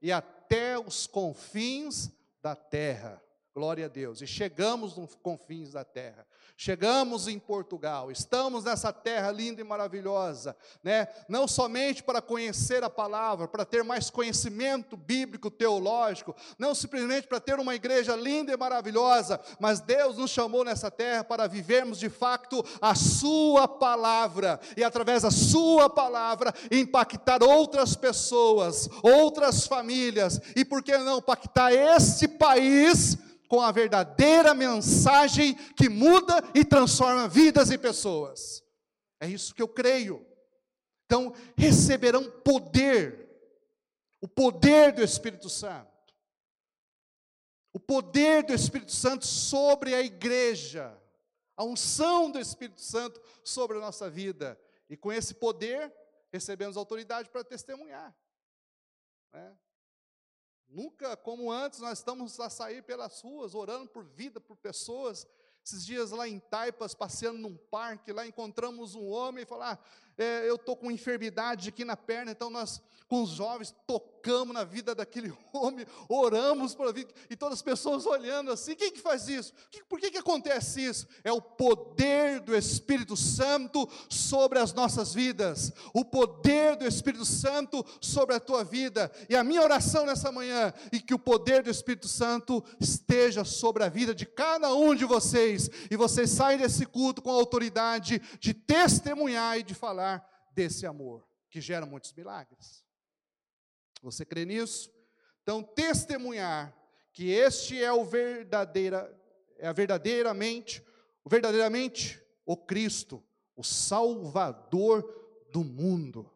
e 0.00 0.10
até 0.10 0.78
os 0.78 1.06
confins 1.06 2.10
da 2.42 2.56
terra. 2.56 3.22
Glória 3.54 3.86
a 3.86 3.88
Deus. 3.88 4.22
E 4.22 4.26
chegamos 4.26 4.96
nos 4.96 5.14
confins 5.16 5.72
da 5.72 5.84
terra. 5.84 6.26
Chegamos 6.60 7.28
em 7.28 7.38
Portugal, 7.38 8.10
estamos 8.10 8.64
nessa 8.64 8.92
terra 8.92 9.30
linda 9.30 9.60
e 9.60 9.64
maravilhosa, 9.64 10.56
né? 10.82 11.06
Não 11.28 11.46
somente 11.46 12.02
para 12.02 12.20
conhecer 12.20 12.82
a 12.82 12.90
palavra, 12.90 13.46
para 13.46 13.64
ter 13.64 13.84
mais 13.84 14.10
conhecimento 14.10 14.96
bíblico, 14.96 15.52
teológico, 15.52 16.34
não 16.58 16.74
simplesmente 16.74 17.28
para 17.28 17.38
ter 17.38 17.60
uma 17.60 17.76
igreja 17.76 18.16
linda 18.16 18.52
e 18.52 18.56
maravilhosa, 18.56 19.40
mas 19.60 19.78
Deus 19.78 20.16
nos 20.16 20.32
chamou 20.32 20.64
nessa 20.64 20.90
terra 20.90 21.22
para 21.22 21.46
vivermos 21.46 21.96
de 21.96 22.10
fato 22.10 22.64
a 22.80 22.92
sua 22.96 23.68
palavra 23.68 24.58
e 24.76 24.82
através 24.82 25.22
da 25.22 25.30
sua 25.30 25.88
palavra 25.88 26.52
impactar 26.72 27.40
outras 27.40 27.94
pessoas, 27.94 28.88
outras 29.00 29.64
famílias 29.64 30.40
e 30.56 30.64
por 30.64 30.82
que 30.82 30.98
não 30.98 31.18
impactar 31.18 31.72
este 31.72 32.26
país 32.26 33.16
com 33.48 33.60
a 33.60 33.72
verdadeira 33.72 34.54
mensagem 34.54 35.54
que 35.74 35.88
muda 35.88 36.42
e 36.54 36.64
transforma 36.64 37.26
vidas 37.26 37.70
e 37.70 37.78
pessoas. 37.78 38.62
É 39.20 39.26
isso 39.26 39.54
que 39.54 39.62
eu 39.62 39.68
creio. 39.68 40.24
Então, 41.06 41.34
receberão 41.56 42.30
poder, 42.42 43.26
o 44.20 44.28
poder 44.28 44.92
do 44.92 45.02
Espírito 45.02 45.48
Santo. 45.48 45.88
O 47.72 47.80
poder 47.80 48.42
do 48.42 48.52
Espírito 48.52 48.92
Santo 48.92 49.26
sobre 49.26 49.94
a 49.94 50.02
igreja, 50.02 50.96
a 51.56 51.64
unção 51.64 52.30
do 52.30 52.38
Espírito 52.38 52.82
Santo 52.82 53.20
sobre 53.42 53.78
a 53.78 53.80
nossa 53.80 54.10
vida. 54.10 54.60
E 54.90 54.96
com 54.96 55.12
esse 55.12 55.34
poder, 55.34 55.92
recebemos 56.30 56.76
autoridade 56.76 57.30
para 57.30 57.42
testemunhar. 57.42 58.14
Né? 59.32 59.56
Nunca 60.68 61.16
como 61.16 61.50
antes, 61.50 61.80
nós 61.80 61.98
estamos 61.98 62.38
a 62.38 62.50
sair 62.50 62.82
pelas 62.82 63.20
ruas, 63.22 63.54
orando 63.54 63.88
por 63.88 64.04
vida, 64.04 64.38
por 64.38 64.56
pessoas. 64.56 65.26
Esses 65.64 65.84
dias 65.84 66.10
lá 66.10 66.28
em 66.28 66.38
Taipas, 66.38 66.94
passeando 66.94 67.38
num 67.38 67.56
parque, 67.56 68.12
lá 68.12 68.26
encontramos 68.26 68.94
um 68.94 69.08
homem 69.08 69.42
e 69.44 69.46
falar: 69.46 69.80
ah, 69.82 70.07
é, 70.18 70.48
eu 70.48 70.56
estou 70.56 70.76
com 70.76 70.90
enfermidade 70.90 71.68
aqui 71.68 71.84
na 71.84 71.96
perna, 71.96 72.32
então 72.32 72.50
nós, 72.50 72.82
com 73.06 73.22
os 73.22 73.30
jovens, 73.30 73.72
tocamos 73.86 74.52
na 74.52 74.64
vida 74.64 74.92
daquele 74.92 75.32
homem, 75.54 75.86
oramos 76.08 76.74
por 76.74 76.92
vida, 76.92 77.12
e 77.30 77.36
todas 77.36 77.58
as 77.58 77.62
pessoas 77.62 78.04
olhando 78.04 78.50
assim: 78.50 78.74
quem 78.74 78.90
que 78.90 79.00
faz 79.00 79.28
isso? 79.28 79.52
Por 79.88 80.00
que, 80.00 80.10
que 80.10 80.18
acontece 80.18 80.84
isso? 80.84 81.06
É 81.22 81.32
o 81.32 81.40
poder 81.40 82.40
do 82.40 82.54
Espírito 82.54 83.16
Santo 83.16 83.88
sobre 84.08 84.58
as 84.58 84.72
nossas 84.72 85.14
vidas, 85.14 85.72
o 85.94 86.04
poder 86.04 86.74
do 86.74 86.84
Espírito 86.84 87.24
Santo 87.24 87.86
sobre 88.00 88.34
a 88.34 88.40
tua 88.40 88.64
vida, 88.64 89.12
e 89.28 89.36
a 89.36 89.44
minha 89.44 89.62
oração 89.62 90.04
nessa 90.04 90.32
manhã, 90.32 90.72
e 90.90 91.00
que 91.00 91.14
o 91.14 91.18
poder 91.18 91.62
do 91.62 91.70
Espírito 91.70 92.08
Santo 92.08 92.64
esteja 92.80 93.44
sobre 93.44 93.84
a 93.84 93.88
vida 93.88 94.12
de 94.12 94.26
cada 94.26 94.74
um 94.74 94.96
de 94.96 95.04
vocês, 95.04 95.70
e 95.88 95.96
vocês 95.96 96.30
saem 96.30 96.58
desse 96.58 96.84
culto 96.84 97.22
com 97.22 97.30
a 97.30 97.34
autoridade 97.34 98.20
de 98.40 98.52
testemunhar 98.52 99.58
e 99.58 99.62
de 99.62 99.74
falar 99.74 100.07
desse 100.58 100.84
amor, 100.84 101.24
que 101.48 101.60
gera 101.60 101.86
muitos 101.86 102.12
milagres. 102.12 102.84
Você 104.02 104.24
crê 104.24 104.44
nisso? 104.44 104.92
Então, 105.40 105.62
testemunhar 105.62 106.76
que 107.12 107.30
este 107.30 107.80
é 107.80 107.92
o 107.92 108.04
verdadeira, 108.04 109.16
é 109.56 109.72
verdadeiramente, 109.72 110.84
o 111.22 111.30
verdadeiramente 111.30 112.20
o 112.44 112.56
Cristo, 112.56 113.24
o 113.54 113.62
Salvador 113.62 115.46
do 115.52 115.62
mundo. 115.62 116.28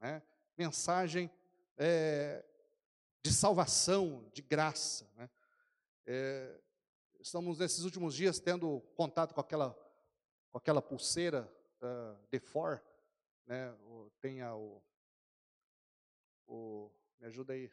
Né? 0.00 0.22
Mensagem 0.56 1.30
é, 1.76 2.42
de 3.22 3.30
salvação, 3.30 4.26
de 4.32 4.40
graça. 4.40 5.06
Né? 5.16 5.28
É, 6.06 6.60
estamos 7.20 7.58
nesses 7.58 7.84
últimos 7.84 8.14
dias 8.14 8.40
tendo 8.40 8.80
contato 8.96 9.34
com 9.34 9.40
aquela, 9.42 9.78
com 10.50 10.56
aquela 10.56 10.80
pulseira 10.80 11.52
uh, 11.82 12.18
DeFor, 12.30 12.82
né? 13.46 13.76
Tenha 14.20 14.54
o, 14.54 14.82
o, 16.46 16.90
me 17.18 17.26
ajuda 17.26 17.52
aí, 17.52 17.70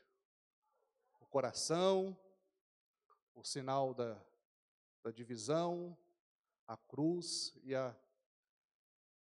o 1.20 1.26
coração, 1.26 2.18
o 3.36 3.44
sinal 3.44 3.94
da, 3.94 4.20
da 5.04 5.12
divisão, 5.12 5.98
a 6.68 6.78
cruz 6.78 7.56
e 7.64 7.74
a 7.74 7.96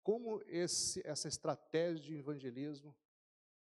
como 0.03 0.42
esse, 0.46 1.07
essa 1.07 1.28
estratégia 1.28 2.03
de 2.03 2.16
evangelismo 2.16 2.96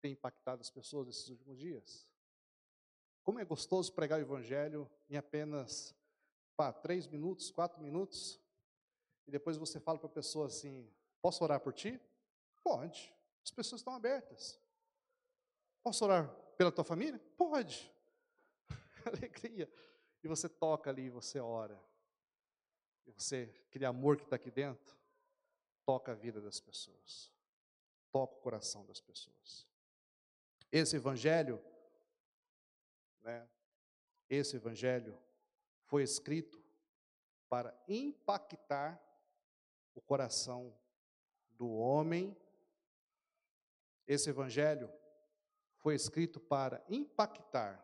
tem 0.01 0.13
impactado 0.13 0.59
as 0.59 0.71
pessoas 0.71 1.05
nesses 1.05 1.29
últimos 1.29 1.59
dias. 1.59 2.09
Como 3.21 3.39
é 3.39 3.45
gostoso 3.45 3.93
pregar 3.93 4.17
o 4.17 4.23
evangelho 4.23 4.89
em 5.07 5.17
apenas 5.17 5.95
pá, 6.55 6.73
três 6.73 7.05
minutos, 7.05 7.51
quatro 7.51 7.79
minutos, 7.79 8.41
e 9.27 9.31
depois 9.31 9.55
você 9.55 9.79
fala 9.79 9.99
para 9.99 10.07
a 10.07 10.13
pessoa 10.13 10.47
assim: 10.47 10.91
Posso 11.21 11.43
orar 11.43 11.59
por 11.59 11.73
ti? 11.73 12.01
Pode. 12.63 13.13
As 13.43 13.51
pessoas 13.51 13.81
estão 13.81 13.93
abertas. 13.93 14.59
Posso 15.83 16.03
orar 16.05 16.29
pela 16.57 16.71
tua 16.71 16.83
família? 16.83 17.19
Pode. 17.37 17.91
Alegria. 19.05 19.71
E 20.23 20.27
você 20.27 20.47
toca 20.47 20.89
ali, 20.89 21.09
você 21.09 21.39
ora. 21.39 21.79
E 23.05 23.11
você, 23.11 23.51
aquele 23.67 23.85
amor 23.85 24.17
que 24.17 24.23
está 24.23 24.35
aqui 24.35 24.51
dentro, 24.51 24.95
toca 25.85 26.11
a 26.11 26.15
vida 26.15 26.39
das 26.39 26.59
pessoas. 26.59 27.31
Toca 28.11 28.35
o 28.35 28.41
coração 28.41 28.85
das 28.85 29.01
pessoas. 29.01 29.67
Esse 30.71 30.95
evangelho, 30.95 31.61
né? 33.21 33.49
Esse 34.29 34.55
evangelho 34.55 35.17
foi 35.83 36.03
escrito 36.03 36.63
para 37.49 37.77
impactar 37.87 39.01
o 39.93 40.01
coração 40.01 40.73
do 41.49 41.69
homem. 41.69 42.37
Esse 44.07 44.29
evangelho 44.29 44.91
foi 45.77 45.95
escrito 45.95 46.39
para 46.39 46.83
impactar 46.89 47.83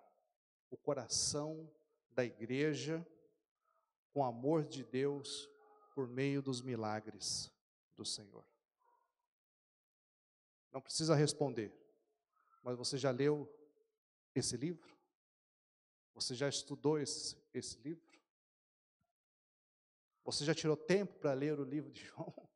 o 0.70 0.78
coração 0.78 1.72
da 2.12 2.24
igreja 2.24 3.06
com 4.14 4.22
o 4.22 4.24
amor 4.24 4.66
de 4.66 4.84
Deus 4.84 5.50
por 5.94 6.08
meio 6.08 6.42
dos 6.42 6.62
milagres 6.62 7.52
do 7.96 8.06
Senhor. 8.06 8.46
Não 10.72 10.82
precisa 10.82 11.16
responder, 11.16 11.74
mas 12.62 12.78
você 12.78 12.98
já 12.98 13.10
leu 13.10 13.52
esse 14.36 14.56
livro? 14.58 14.96
Você 16.14 16.36
já 16.36 16.50
estudou 16.50 17.00
esse, 17.00 17.38
esse 17.54 17.80
livro? 17.80 18.20
Você 20.24 20.44
já 20.44 20.54
tirou 20.54 20.76
tempo 20.76 21.14
para 21.20 21.34
ler 21.34 21.60
o 21.60 21.64
livro 21.64 21.92
de 21.92 22.04
João? 22.06 22.47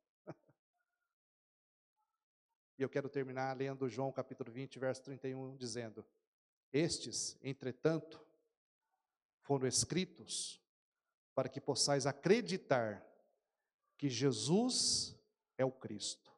E 2.82 2.84
eu 2.84 2.90
quero 2.90 3.08
terminar 3.08 3.56
lendo 3.56 3.88
João 3.88 4.10
capítulo 4.10 4.50
20, 4.50 4.76
verso 4.80 5.04
31, 5.04 5.56
dizendo: 5.56 6.04
Estes, 6.72 7.38
entretanto, 7.40 8.20
foram 9.40 9.68
escritos 9.68 10.60
para 11.32 11.48
que 11.48 11.60
possais 11.60 12.06
acreditar 12.06 13.06
que 13.96 14.08
Jesus 14.08 15.16
é 15.56 15.64
o 15.64 15.70
Cristo, 15.70 16.36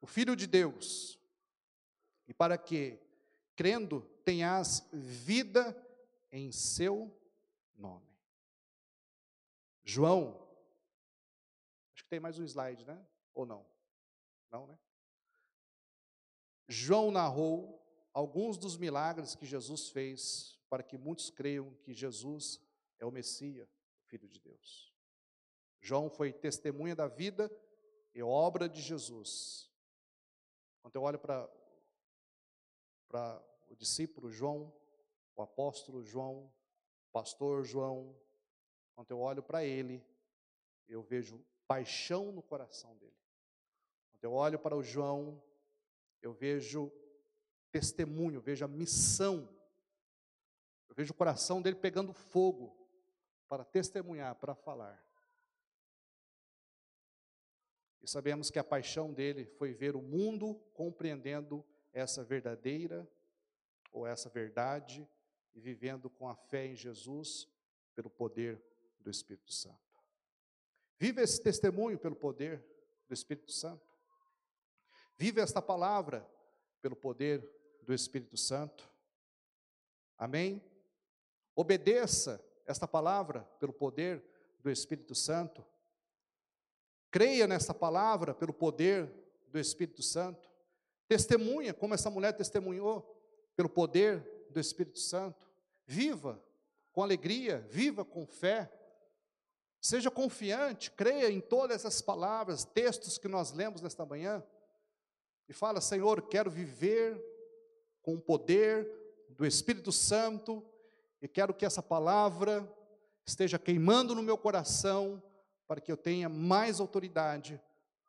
o 0.00 0.06
Filho 0.06 0.36
de 0.36 0.46
Deus, 0.46 1.18
e 2.28 2.32
para 2.32 2.56
que, 2.56 3.00
crendo, 3.56 4.02
tenhas 4.24 4.88
vida 4.92 5.76
em 6.30 6.52
seu 6.52 7.12
nome. 7.74 8.16
João, 9.82 10.48
acho 11.92 12.04
que 12.04 12.10
tem 12.10 12.20
mais 12.20 12.38
um 12.38 12.44
slide, 12.44 12.86
né? 12.86 13.04
Ou 13.34 13.44
não? 13.44 13.66
Não, 14.48 14.68
né? 14.68 14.78
João 16.72 17.10
narrou 17.10 17.84
alguns 18.14 18.56
dos 18.56 18.76
milagres 18.76 19.34
que 19.34 19.44
Jesus 19.44 19.88
fez 19.88 20.56
para 20.68 20.84
que 20.84 20.96
muitos 20.96 21.28
creiam 21.28 21.74
que 21.82 21.92
Jesus 21.92 22.60
é 23.00 23.04
o 23.04 23.10
Messias, 23.10 23.68
Filho 24.06 24.28
de 24.28 24.38
Deus. 24.38 24.94
João 25.80 26.08
foi 26.08 26.32
testemunha 26.32 26.94
da 26.94 27.08
vida 27.08 27.50
e 28.14 28.22
obra 28.22 28.68
de 28.68 28.80
Jesus. 28.80 29.68
Quando 30.80 30.94
eu 30.94 31.02
olho 31.02 31.18
para, 31.18 31.50
para 33.08 33.42
o 33.68 33.74
discípulo 33.74 34.30
João, 34.30 34.72
o 35.34 35.42
apóstolo 35.42 36.04
João, 36.04 36.54
o 37.08 37.10
pastor 37.10 37.64
João, 37.64 38.16
quando 38.94 39.10
eu 39.10 39.18
olho 39.18 39.42
para 39.42 39.64
ele, 39.64 40.06
eu 40.86 41.02
vejo 41.02 41.44
paixão 41.66 42.30
no 42.30 42.44
coração 42.44 42.96
dele. 42.96 43.18
Quando 44.12 44.22
eu 44.22 44.32
olho 44.34 44.58
para 44.58 44.76
o 44.76 44.84
João, 44.84 45.42
eu 46.22 46.32
vejo 46.32 46.92
testemunho, 47.70 48.40
vejo 48.40 48.64
a 48.64 48.68
missão. 48.68 49.48
Eu 50.88 50.94
vejo 50.94 51.12
o 51.12 51.16
coração 51.16 51.62
dele 51.62 51.76
pegando 51.76 52.12
fogo 52.12 52.76
para 53.48 53.64
testemunhar, 53.64 54.34
para 54.36 54.54
falar. 54.54 55.04
E 58.02 58.08
sabemos 58.08 58.50
que 58.50 58.58
a 58.58 58.64
paixão 58.64 59.12
dele 59.12 59.44
foi 59.44 59.72
ver 59.72 59.94
o 59.94 60.02
mundo 60.02 60.54
compreendendo 60.72 61.64
essa 61.92 62.24
verdadeira 62.24 63.08
ou 63.92 64.06
essa 64.06 64.28
verdade 64.28 65.06
e 65.54 65.60
vivendo 65.60 66.08
com 66.08 66.28
a 66.28 66.34
fé 66.34 66.66
em 66.66 66.76
Jesus 66.76 67.48
pelo 67.94 68.08
poder 68.08 68.62
do 69.00 69.10
Espírito 69.10 69.52
Santo. 69.52 69.78
Viva 70.98 71.20
esse 71.22 71.42
testemunho 71.42 71.98
pelo 71.98 72.16
poder 72.16 72.64
do 73.08 73.14
Espírito 73.14 73.50
Santo. 73.50 73.89
Viva 75.20 75.42
esta 75.42 75.60
palavra 75.60 76.26
pelo 76.80 76.96
poder 76.96 77.46
do 77.82 77.92
Espírito 77.92 78.38
Santo. 78.38 78.88
Amém? 80.16 80.64
Obedeça 81.54 82.42
esta 82.64 82.88
palavra 82.88 83.42
pelo 83.58 83.70
poder 83.70 84.24
do 84.60 84.70
Espírito 84.70 85.14
Santo. 85.14 85.62
Creia 87.10 87.46
nessa 87.46 87.74
palavra 87.74 88.32
pelo 88.32 88.54
poder 88.54 89.12
do 89.48 89.58
Espírito 89.58 90.02
Santo. 90.02 90.48
Testemunha, 91.06 91.74
como 91.74 91.92
essa 91.92 92.08
mulher 92.08 92.32
testemunhou, 92.32 93.02
pelo 93.54 93.68
poder 93.68 94.26
do 94.48 94.58
Espírito 94.58 95.00
Santo. 95.00 95.46
Viva 95.84 96.42
com 96.92 97.02
alegria, 97.02 97.58
viva 97.68 98.06
com 98.06 98.26
fé. 98.26 98.72
Seja 99.82 100.10
confiante, 100.10 100.90
creia 100.90 101.30
em 101.30 101.42
todas 101.42 101.76
essas 101.84 102.00
palavras, 102.00 102.64
textos 102.64 103.18
que 103.18 103.28
nós 103.28 103.52
lemos 103.52 103.82
nesta 103.82 104.06
manhã. 104.06 104.42
E 105.50 105.52
fala, 105.52 105.80
Senhor, 105.80 106.22
quero 106.28 106.48
viver 106.48 107.20
com 108.02 108.14
o 108.14 108.20
poder 108.20 108.88
do 109.30 109.44
Espírito 109.44 109.90
Santo 109.90 110.64
e 111.20 111.26
quero 111.26 111.52
que 111.52 111.66
essa 111.66 111.82
palavra 111.82 112.72
esteja 113.26 113.58
queimando 113.58 114.14
no 114.14 114.22
meu 114.22 114.38
coração 114.38 115.20
para 115.66 115.80
que 115.80 115.90
eu 115.90 115.96
tenha 115.96 116.28
mais 116.28 116.78
autoridade 116.78 117.60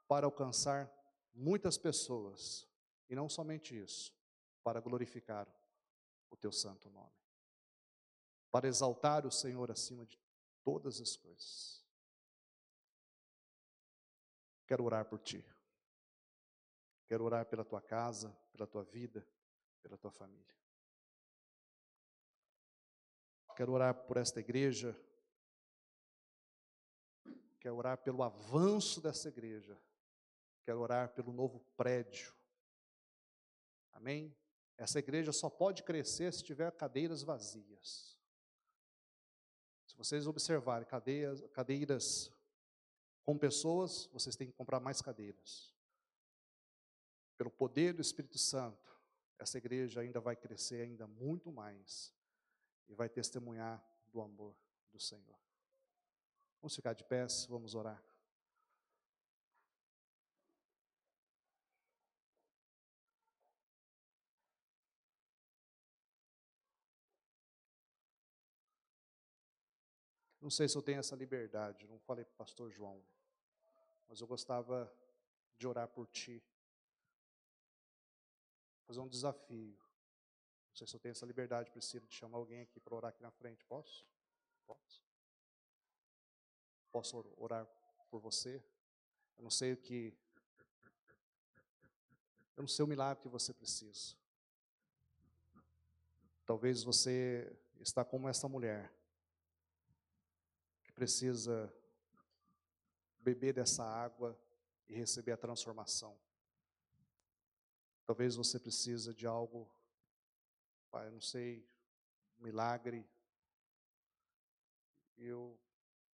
para 0.08 0.28
alcançar 0.28 0.88
muitas 1.34 1.80
pessoas. 1.80 2.68
E 3.10 3.16
não 3.16 3.28
somente 3.28 3.76
isso, 3.76 4.14
para 4.64 4.80
glorificar 4.80 5.48
o 6.30 6.38
teu 6.38 6.52
santo 6.52 6.92
nome. 6.92 7.10
Para 8.52 8.68
exaltar 8.68 9.26
o 9.26 9.32
Senhor 9.32 9.72
acima 9.72 10.06
de 10.06 10.20
todas 10.64 11.02
as 11.02 11.16
coisas. 11.16 11.84
Quero 14.68 14.84
orar 14.84 15.06
por 15.06 15.18
ti. 15.18 15.44
Quero 17.12 17.26
orar 17.26 17.46
pela 17.46 17.66
tua 17.66 17.82
casa, 17.82 18.34
pela 18.54 18.66
tua 18.66 18.86
vida, 18.86 19.28
pela 19.82 19.98
tua 19.98 20.12
família. 20.12 20.56
Quero 23.54 23.74
orar 23.74 23.94
por 24.06 24.16
esta 24.16 24.40
igreja, 24.40 24.98
quero 27.60 27.76
orar 27.76 27.98
pelo 27.98 28.24
avanço 28.24 29.02
dessa 29.02 29.28
igreja, 29.28 29.78
quero 30.64 30.80
orar 30.80 31.14
pelo 31.14 31.34
novo 31.34 31.60
prédio. 31.76 32.34
Amém? 33.92 34.34
Essa 34.78 35.00
igreja 35.00 35.34
só 35.34 35.50
pode 35.50 35.84
crescer 35.84 36.32
se 36.32 36.42
tiver 36.42 36.72
cadeiras 36.72 37.24
vazias. 37.24 38.18
Se 39.86 39.98
vocês 39.98 40.28
observarem 40.28 40.88
cadeiras, 40.88 41.46
cadeiras 41.52 42.32
com 43.26 43.38
pessoas, 43.38 44.06
vocês 44.14 44.38
têm 44.38 44.48
que 44.48 44.54
comprar 44.54 44.80
mais 44.80 45.02
cadeiras. 45.02 45.76
Pelo 47.42 47.50
poder 47.50 47.92
do 47.92 48.04
Espírito 48.04 48.38
Santo, 48.38 48.96
essa 49.40 49.58
igreja 49.58 50.00
ainda 50.00 50.20
vai 50.20 50.36
crescer 50.36 50.84
ainda 50.84 51.08
muito 51.08 51.52
mais 51.52 52.14
e 52.88 52.94
vai 52.94 53.10
testemunhar 53.10 53.84
do 54.06 54.22
amor 54.22 54.56
do 54.92 55.00
Senhor. 55.00 55.40
Vamos 56.62 56.76
ficar 56.76 56.94
de 56.94 57.04
pés, 57.04 57.48
vamos 57.48 57.74
orar. 57.74 58.00
Não 70.40 70.52
sei 70.52 70.70
se 70.70 70.78
eu 70.78 70.84
tenho 70.84 71.00
essa 71.00 71.16
liberdade, 71.16 71.88
não 71.88 71.98
falei 71.98 72.24
para 72.24 72.34
o 72.36 72.38
pastor 72.38 72.70
João, 72.70 73.04
mas 74.08 74.22
eu 74.22 74.28
gostava 74.28 74.96
de 75.58 75.66
orar 75.66 75.88
por 75.88 76.06
ti. 76.06 76.40
Fazer 78.92 79.00
um 79.00 79.08
desafio. 79.08 79.74
Não 80.68 80.76
sei 80.76 80.86
se 80.86 80.94
eu 80.94 81.00
tenho 81.00 81.14
essa 81.14 81.26
liberdade, 81.26 81.72
preciso 81.72 82.06
de 82.06 82.14
chamar 82.14 82.40
alguém 82.40 82.60
aqui 82.60 82.78
para 82.78 82.94
orar 82.94 83.08
aqui 83.08 83.24
na 83.24 83.32
frente. 83.32 83.64
Posso? 83.64 84.06
Posso? 84.68 85.02
Posso 86.92 87.34
orar 87.38 87.66
por 88.10 88.20
você? 88.20 88.62
Eu 89.38 89.44
não 89.46 89.50
sei 89.50 89.72
o 89.72 89.78
que. 89.78 90.14
Eu 92.58 92.64
não 92.64 92.68
sei 92.68 92.84
o 92.84 92.88
milagre 92.90 93.24
que 93.24 93.30
você 93.30 93.54
precisa. 93.54 94.14
Talvez 96.46 96.84
você 96.84 97.50
está 97.80 98.04
como 98.04 98.28
essa 98.28 98.50
mulher 98.50 98.94
que 100.84 100.92
precisa 100.92 101.74
beber 103.22 103.54
dessa 103.54 103.86
água 103.86 104.38
e 104.90 104.94
receber 104.94 105.32
a 105.32 105.38
transformação. 105.38 106.20
Talvez 108.12 108.36
você 108.36 108.60
precisa 108.60 109.14
de 109.14 109.26
algo, 109.26 109.72
pai, 110.90 111.08
eu 111.08 111.14
não 111.14 111.22
sei, 111.22 111.66
milagre. 112.40 113.10
Eu 115.18 115.58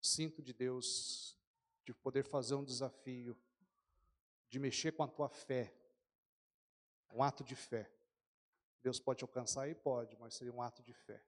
sinto 0.01 0.43
de 0.43 0.51
Deus 0.51 1.39
de 1.85 1.93
poder 1.93 2.25
fazer 2.25 2.55
um 2.55 2.65
desafio, 2.65 3.33
de 4.49 4.59
mexer 4.59 4.91
com 4.91 5.03
a 5.03 5.07
tua 5.07 5.29
fé, 5.29 5.73
um 7.13 7.23
ato 7.23 7.45
de 7.45 7.55
fé. 7.55 7.89
Deus 8.83 8.99
pode 8.99 9.23
alcançar 9.23 9.69
e 9.69 9.73
pode, 9.73 10.17
mas 10.17 10.33
seria 10.33 10.51
um 10.51 10.61
ato 10.61 10.83
de 10.83 10.93
fé. 10.93 11.23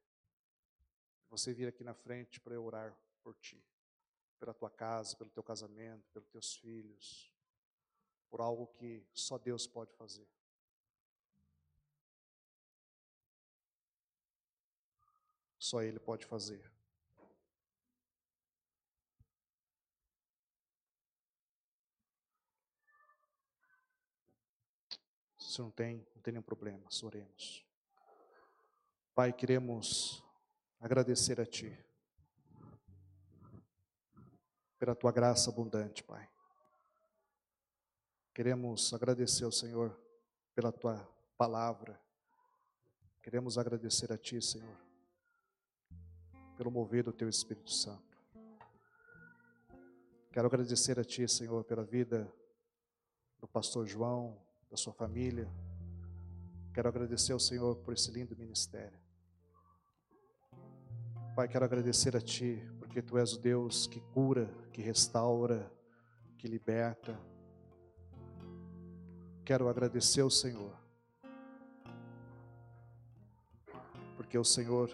Você 1.29 1.53
vir 1.53 1.69
aqui 1.69 1.85
na 1.85 1.93
frente 1.93 2.41
para 2.41 2.55
eu 2.55 2.65
orar 2.65 2.93
por 3.23 3.37
ti, 3.37 3.65
pela 4.37 4.53
tua 4.53 4.69
casa, 4.69 5.15
pelo 5.15 5.29
teu 5.29 5.43
casamento, 5.43 6.11
pelos 6.11 6.27
teus 6.27 6.55
filhos, 6.57 7.33
por 8.29 8.41
algo 8.41 8.67
que 8.67 9.07
só 9.13 9.37
Deus 9.37 9.65
pode 9.65 9.93
fazer. 9.93 10.27
Só 15.67 15.81
Ele 15.81 15.99
pode 15.99 16.25
fazer. 16.25 16.71
Se 25.37 25.59
não 25.59 25.69
tem, 25.69 26.07
não 26.15 26.21
tem 26.21 26.31
nenhum 26.31 26.41
problema, 26.41 26.87
oremos. 27.03 27.65
Pai, 29.13 29.33
queremos 29.33 30.23
agradecer 30.79 31.41
a 31.41 31.45
Ti 31.45 31.77
pela 34.79 34.95
Tua 34.95 35.11
graça 35.11 35.49
abundante, 35.49 36.01
Pai. 36.01 36.29
Queremos 38.33 38.93
agradecer 38.93 39.43
ao 39.43 39.51
Senhor 39.51 40.01
pela 40.55 40.71
Tua 40.71 41.05
palavra. 41.37 42.01
Queremos 43.21 43.57
agradecer 43.57 44.13
a 44.13 44.17
Ti, 44.17 44.41
Senhor, 44.41 44.86
pelo 46.57 46.71
mover 46.71 47.03
do 47.03 47.13
Teu 47.13 47.29
Espírito 47.29 47.71
Santo. 47.71 48.17
Quero 50.31 50.47
agradecer 50.47 50.99
a 50.99 51.03
Ti, 51.03 51.27
Senhor, 51.27 51.63
pela 51.63 51.83
vida 51.83 52.31
do 53.39 53.47
pastor 53.47 53.85
João, 53.85 54.37
da 54.69 54.75
sua 54.75 54.91
família. 54.91 55.47
Quero 56.73 56.89
agradecer 56.89 57.33
ao 57.33 57.39
Senhor 57.39 57.75
por 57.77 57.93
esse 57.93 58.11
lindo 58.11 58.35
ministério. 58.35 58.99
Pai, 61.35 61.47
quero 61.47 61.65
agradecer 61.65 62.15
a 62.15 62.21
Ti, 62.21 62.61
porque 62.79 63.01
Tu 63.01 63.17
és 63.17 63.33
o 63.33 63.39
Deus 63.39 63.85
que 63.85 63.99
cura, 63.99 64.49
que 64.73 64.81
restaura, 64.81 65.71
que 66.37 66.47
liberta. 66.47 67.19
Quero 69.45 69.69
agradecer 69.69 70.21
ao 70.21 70.29
Senhor, 70.29 70.75
porque 74.15 74.37
o 74.37 74.43
Senhor 74.43 74.89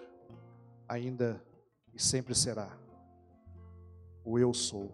ainda 0.88 1.43
e 1.94 2.02
sempre 2.02 2.34
será 2.34 2.84
o 4.26 4.39
eu 4.39 4.54
sou. 4.54 4.91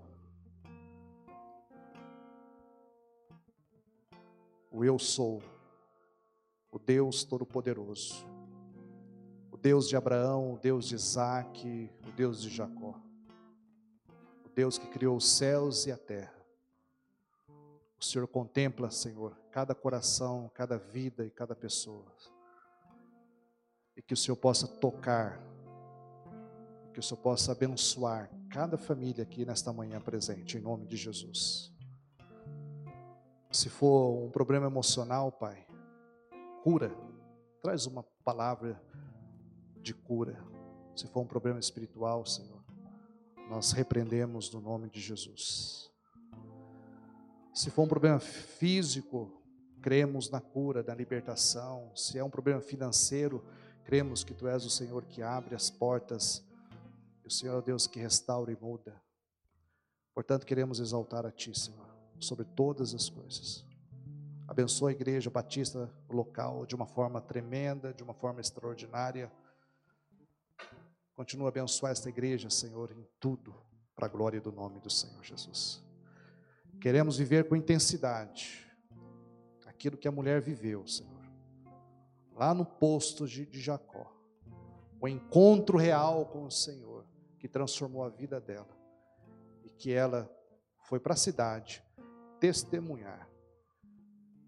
O 4.72 4.84
eu 4.84 5.00
sou, 5.00 5.42
o 6.72 6.78
Deus 6.78 7.24
Todo-Poderoso, 7.24 8.26
o 9.52 9.58
Deus 9.58 9.88
de 9.90 9.96
Abraão, 9.96 10.54
o 10.54 10.58
Deus 10.58 10.88
de 10.88 10.96
Isaac, 10.96 11.92
o 12.08 12.12
Deus 12.12 12.42
de 12.42 12.50
Jacó, 12.50 12.96
o 14.46 14.50
Deus 14.50 14.78
que 14.78 14.88
criou 14.88 15.18
os 15.18 15.28
céus 15.28 15.86
e 15.86 15.92
a 15.92 15.98
terra. 15.98 16.40
O 18.00 18.04
Senhor 18.04 18.28
contempla, 18.28 18.90
Senhor, 18.90 19.36
cada 19.52 19.76
coração, 19.76 20.50
cada 20.54 20.78
vida 20.78 21.26
e 21.26 21.30
cada 21.30 21.56
pessoa. 21.56 22.06
E 23.98 24.02
que 24.02 24.14
o 24.14 24.18
Senhor 24.18 24.38
possa 24.38 24.68
tocar, 24.68 25.42
que 26.94 27.00
o 27.00 27.04
Senhor 27.04 27.22
possa 27.22 27.52
abençoar 27.52 28.30
cada 28.50 28.78
família 28.78 29.24
aqui 29.24 29.46
nesta 29.46 29.72
manhã 29.72 30.00
presente, 30.00 30.58
em 30.58 30.62
nome 30.62 30.86
de 30.86 30.98
Jesus. 30.98 31.72
Se 33.52 33.70
for 33.70 34.24
um 34.24 34.30
problema 34.30 34.68
emocional, 34.68 35.32
Pai, 35.32 35.66
cura. 36.64 36.96
Traz 37.62 37.86
uma 37.86 38.04
palavra 38.24 38.82
de 39.82 39.94
cura. 39.94 40.44
Se 40.96 41.08
for 41.08 41.22
um 41.22 41.28
problema 41.28 41.60
espiritual, 41.60 42.26
Senhor, 42.26 42.64
nós 43.50 43.72
repreendemos 43.72 44.52
no 44.52 44.62
nome 44.62 44.90
de 44.90 45.00
Jesus. 45.00 45.92
Se 47.54 47.72
for 47.72 47.84
um 47.84 47.88
problema 47.88 48.20
físico, 48.20 49.42
cremos 49.82 50.30
na 50.30 50.40
cura, 50.40 50.84
na 50.84 50.94
libertação. 50.94 51.92
Se 51.96 52.18
é 52.18 52.24
um 52.24 52.30
problema 52.30 52.62
financeiro, 52.62 53.44
cremos 53.84 54.24
que 54.24 54.34
Tu 54.34 54.48
és 54.48 54.66
o 54.66 54.70
Senhor 54.70 55.04
que 55.06 55.22
abre 55.22 55.56
as 55.56 55.70
portas. 55.70 56.46
O 57.30 57.32
Senhor 57.32 57.60
é 57.60 57.62
Deus 57.62 57.86
que 57.86 58.00
restaura 58.00 58.52
e 58.52 58.58
muda. 58.60 59.00
Portanto, 60.16 60.48
queremos 60.48 60.80
exaltar 60.80 61.28
a 61.28 61.32
Ti, 61.32 61.58
Senhor 61.58 61.88
sobre 62.20 62.44
todas 62.44 62.96
as 62.96 63.08
coisas. 63.08 63.64
Abençoa 64.48 64.90
a 64.90 64.94
igreja 64.94 65.30
batista 65.30 65.94
local 66.10 66.66
de 66.66 66.74
uma 66.74 66.88
forma 66.88 67.22
tremenda, 67.22 67.94
de 67.94 68.02
uma 68.02 68.16
forma 68.16 68.42
extraordinária. 68.42 69.32
Continua 71.16 71.48
a 71.48 71.50
abençoar 71.50 71.92
esta 71.92 72.10
igreja, 72.10 72.50
Senhor, 72.50 72.92
em 72.92 73.08
tudo, 73.20 73.56
para 73.96 74.08
a 74.08 74.10
glória 74.10 74.42
do 74.42 74.52
nome 74.52 74.80
do 74.80 74.90
Senhor 74.90 75.24
Jesus. 75.24 75.84
Queremos 76.82 77.20
viver 77.20 77.48
com 77.48 77.56
intensidade 77.56 78.68
aquilo 79.68 79.98
que 79.98 80.08
a 80.08 80.12
mulher 80.12 80.42
viveu, 80.42 80.88
Senhor, 80.88 81.30
lá 82.36 82.56
no 82.56 82.66
posto 82.66 83.28
de, 83.28 83.46
de 83.46 83.62
Jacó. 83.62 84.12
O 85.00 85.08
encontro 85.08 85.78
real 85.78 86.26
com 86.26 86.46
o 86.46 86.52
Senhor, 86.52 86.99
que 87.40 87.48
transformou 87.48 88.04
a 88.04 88.10
vida 88.10 88.40
dela 88.40 88.78
e 89.64 89.70
que 89.70 89.92
ela 89.92 90.30
foi 90.82 91.00
para 91.00 91.14
a 91.14 91.18
cidade 91.18 91.84
testemunhar. 92.40 93.28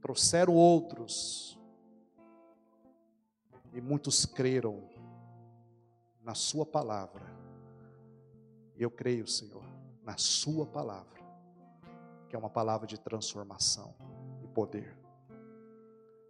Trouxeram 0.01 0.53
outros, 0.53 1.59
e 3.73 3.79
muitos 3.79 4.25
creram 4.25 4.89
na 6.21 6.35
Sua 6.35 6.65
palavra. 6.65 7.25
E 8.75 8.83
eu 8.83 8.91
creio, 8.91 9.27
Senhor, 9.27 9.63
na 10.03 10.17
Sua 10.17 10.65
palavra, 10.65 11.21
que 12.27 12.35
é 12.35 12.39
uma 12.39 12.49
palavra 12.49 12.87
de 12.87 12.99
transformação 12.99 13.95
e 14.43 14.47
poder. 14.47 14.97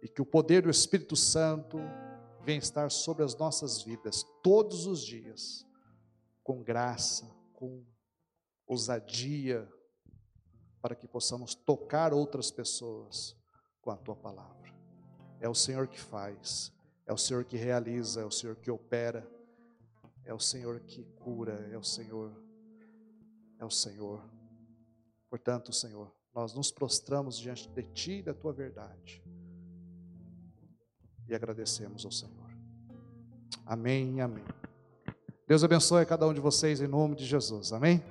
E 0.00 0.08
que 0.08 0.22
o 0.22 0.26
poder 0.26 0.62
do 0.62 0.70
Espírito 0.70 1.16
Santo 1.16 1.78
venha 2.40 2.58
estar 2.58 2.90
sobre 2.90 3.24
as 3.24 3.36
nossas 3.36 3.82
vidas 3.82 4.24
todos 4.42 4.86
os 4.86 5.04
dias, 5.04 5.66
com 6.42 6.62
graça, 6.62 7.26
com 7.52 7.84
ousadia, 8.66 9.70
para 10.80 10.94
que 10.94 11.06
possamos 11.06 11.54
tocar 11.54 12.12
outras 12.12 12.50
pessoas 12.50 13.36
com 13.80 13.90
a 13.90 13.96
tua 13.96 14.16
palavra. 14.16 14.72
É 15.40 15.48
o 15.48 15.54
Senhor 15.54 15.88
que 15.88 16.00
faz, 16.00 16.72
é 17.06 17.12
o 17.12 17.18
Senhor 17.18 17.44
que 17.44 17.56
realiza, 17.56 18.22
é 18.22 18.24
o 18.24 18.30
Senhor 18.30 18.56
que 18.56 18.70
opera, 18.70 19.28
é 20.24 20.32
o 20.32 20.38
Senhor 20.38 20.80
que 20.80 21.04
cura, 21.16 21.68
é 21.72 21.76
o 21.76 21.82
Senhor, 21.82 22.32
é 23.58 23.64
o 23.64 23.70
Senhor. 23.70 24.28
Portanto, 25.28 25.72
Senhor, 25.72 26.12
nós 26.34 26.54
nos 26.54 26.70
prostramos 26.70 27.38
diante 27.38 27.68
de 27.68 27.82
Ti 27.92 28.12
e 28.18 28.22
da 28.22 28.34
Tua 28.34 28.52
verdade 28.52 29.22
e 31.28 31.34
agradecemos 31.34 32.04
ao 32.04 32.12
Senhor. 32.12 32.50
Amém, 33.64 34.20
amém. 34.20 34.44
Deus 35.46 35.64
abençoe 35.64 36.02
a 36.02 36.06
cada 36.06 36.26
um 36.26 36.32
de 36.32 36.40
vocês 36.40 36.80
em 36.80 36.86
nome 36.86 37.16
de 37.16 37.24
Jesus. 37.24 37.72
Amém. 37.72 38.02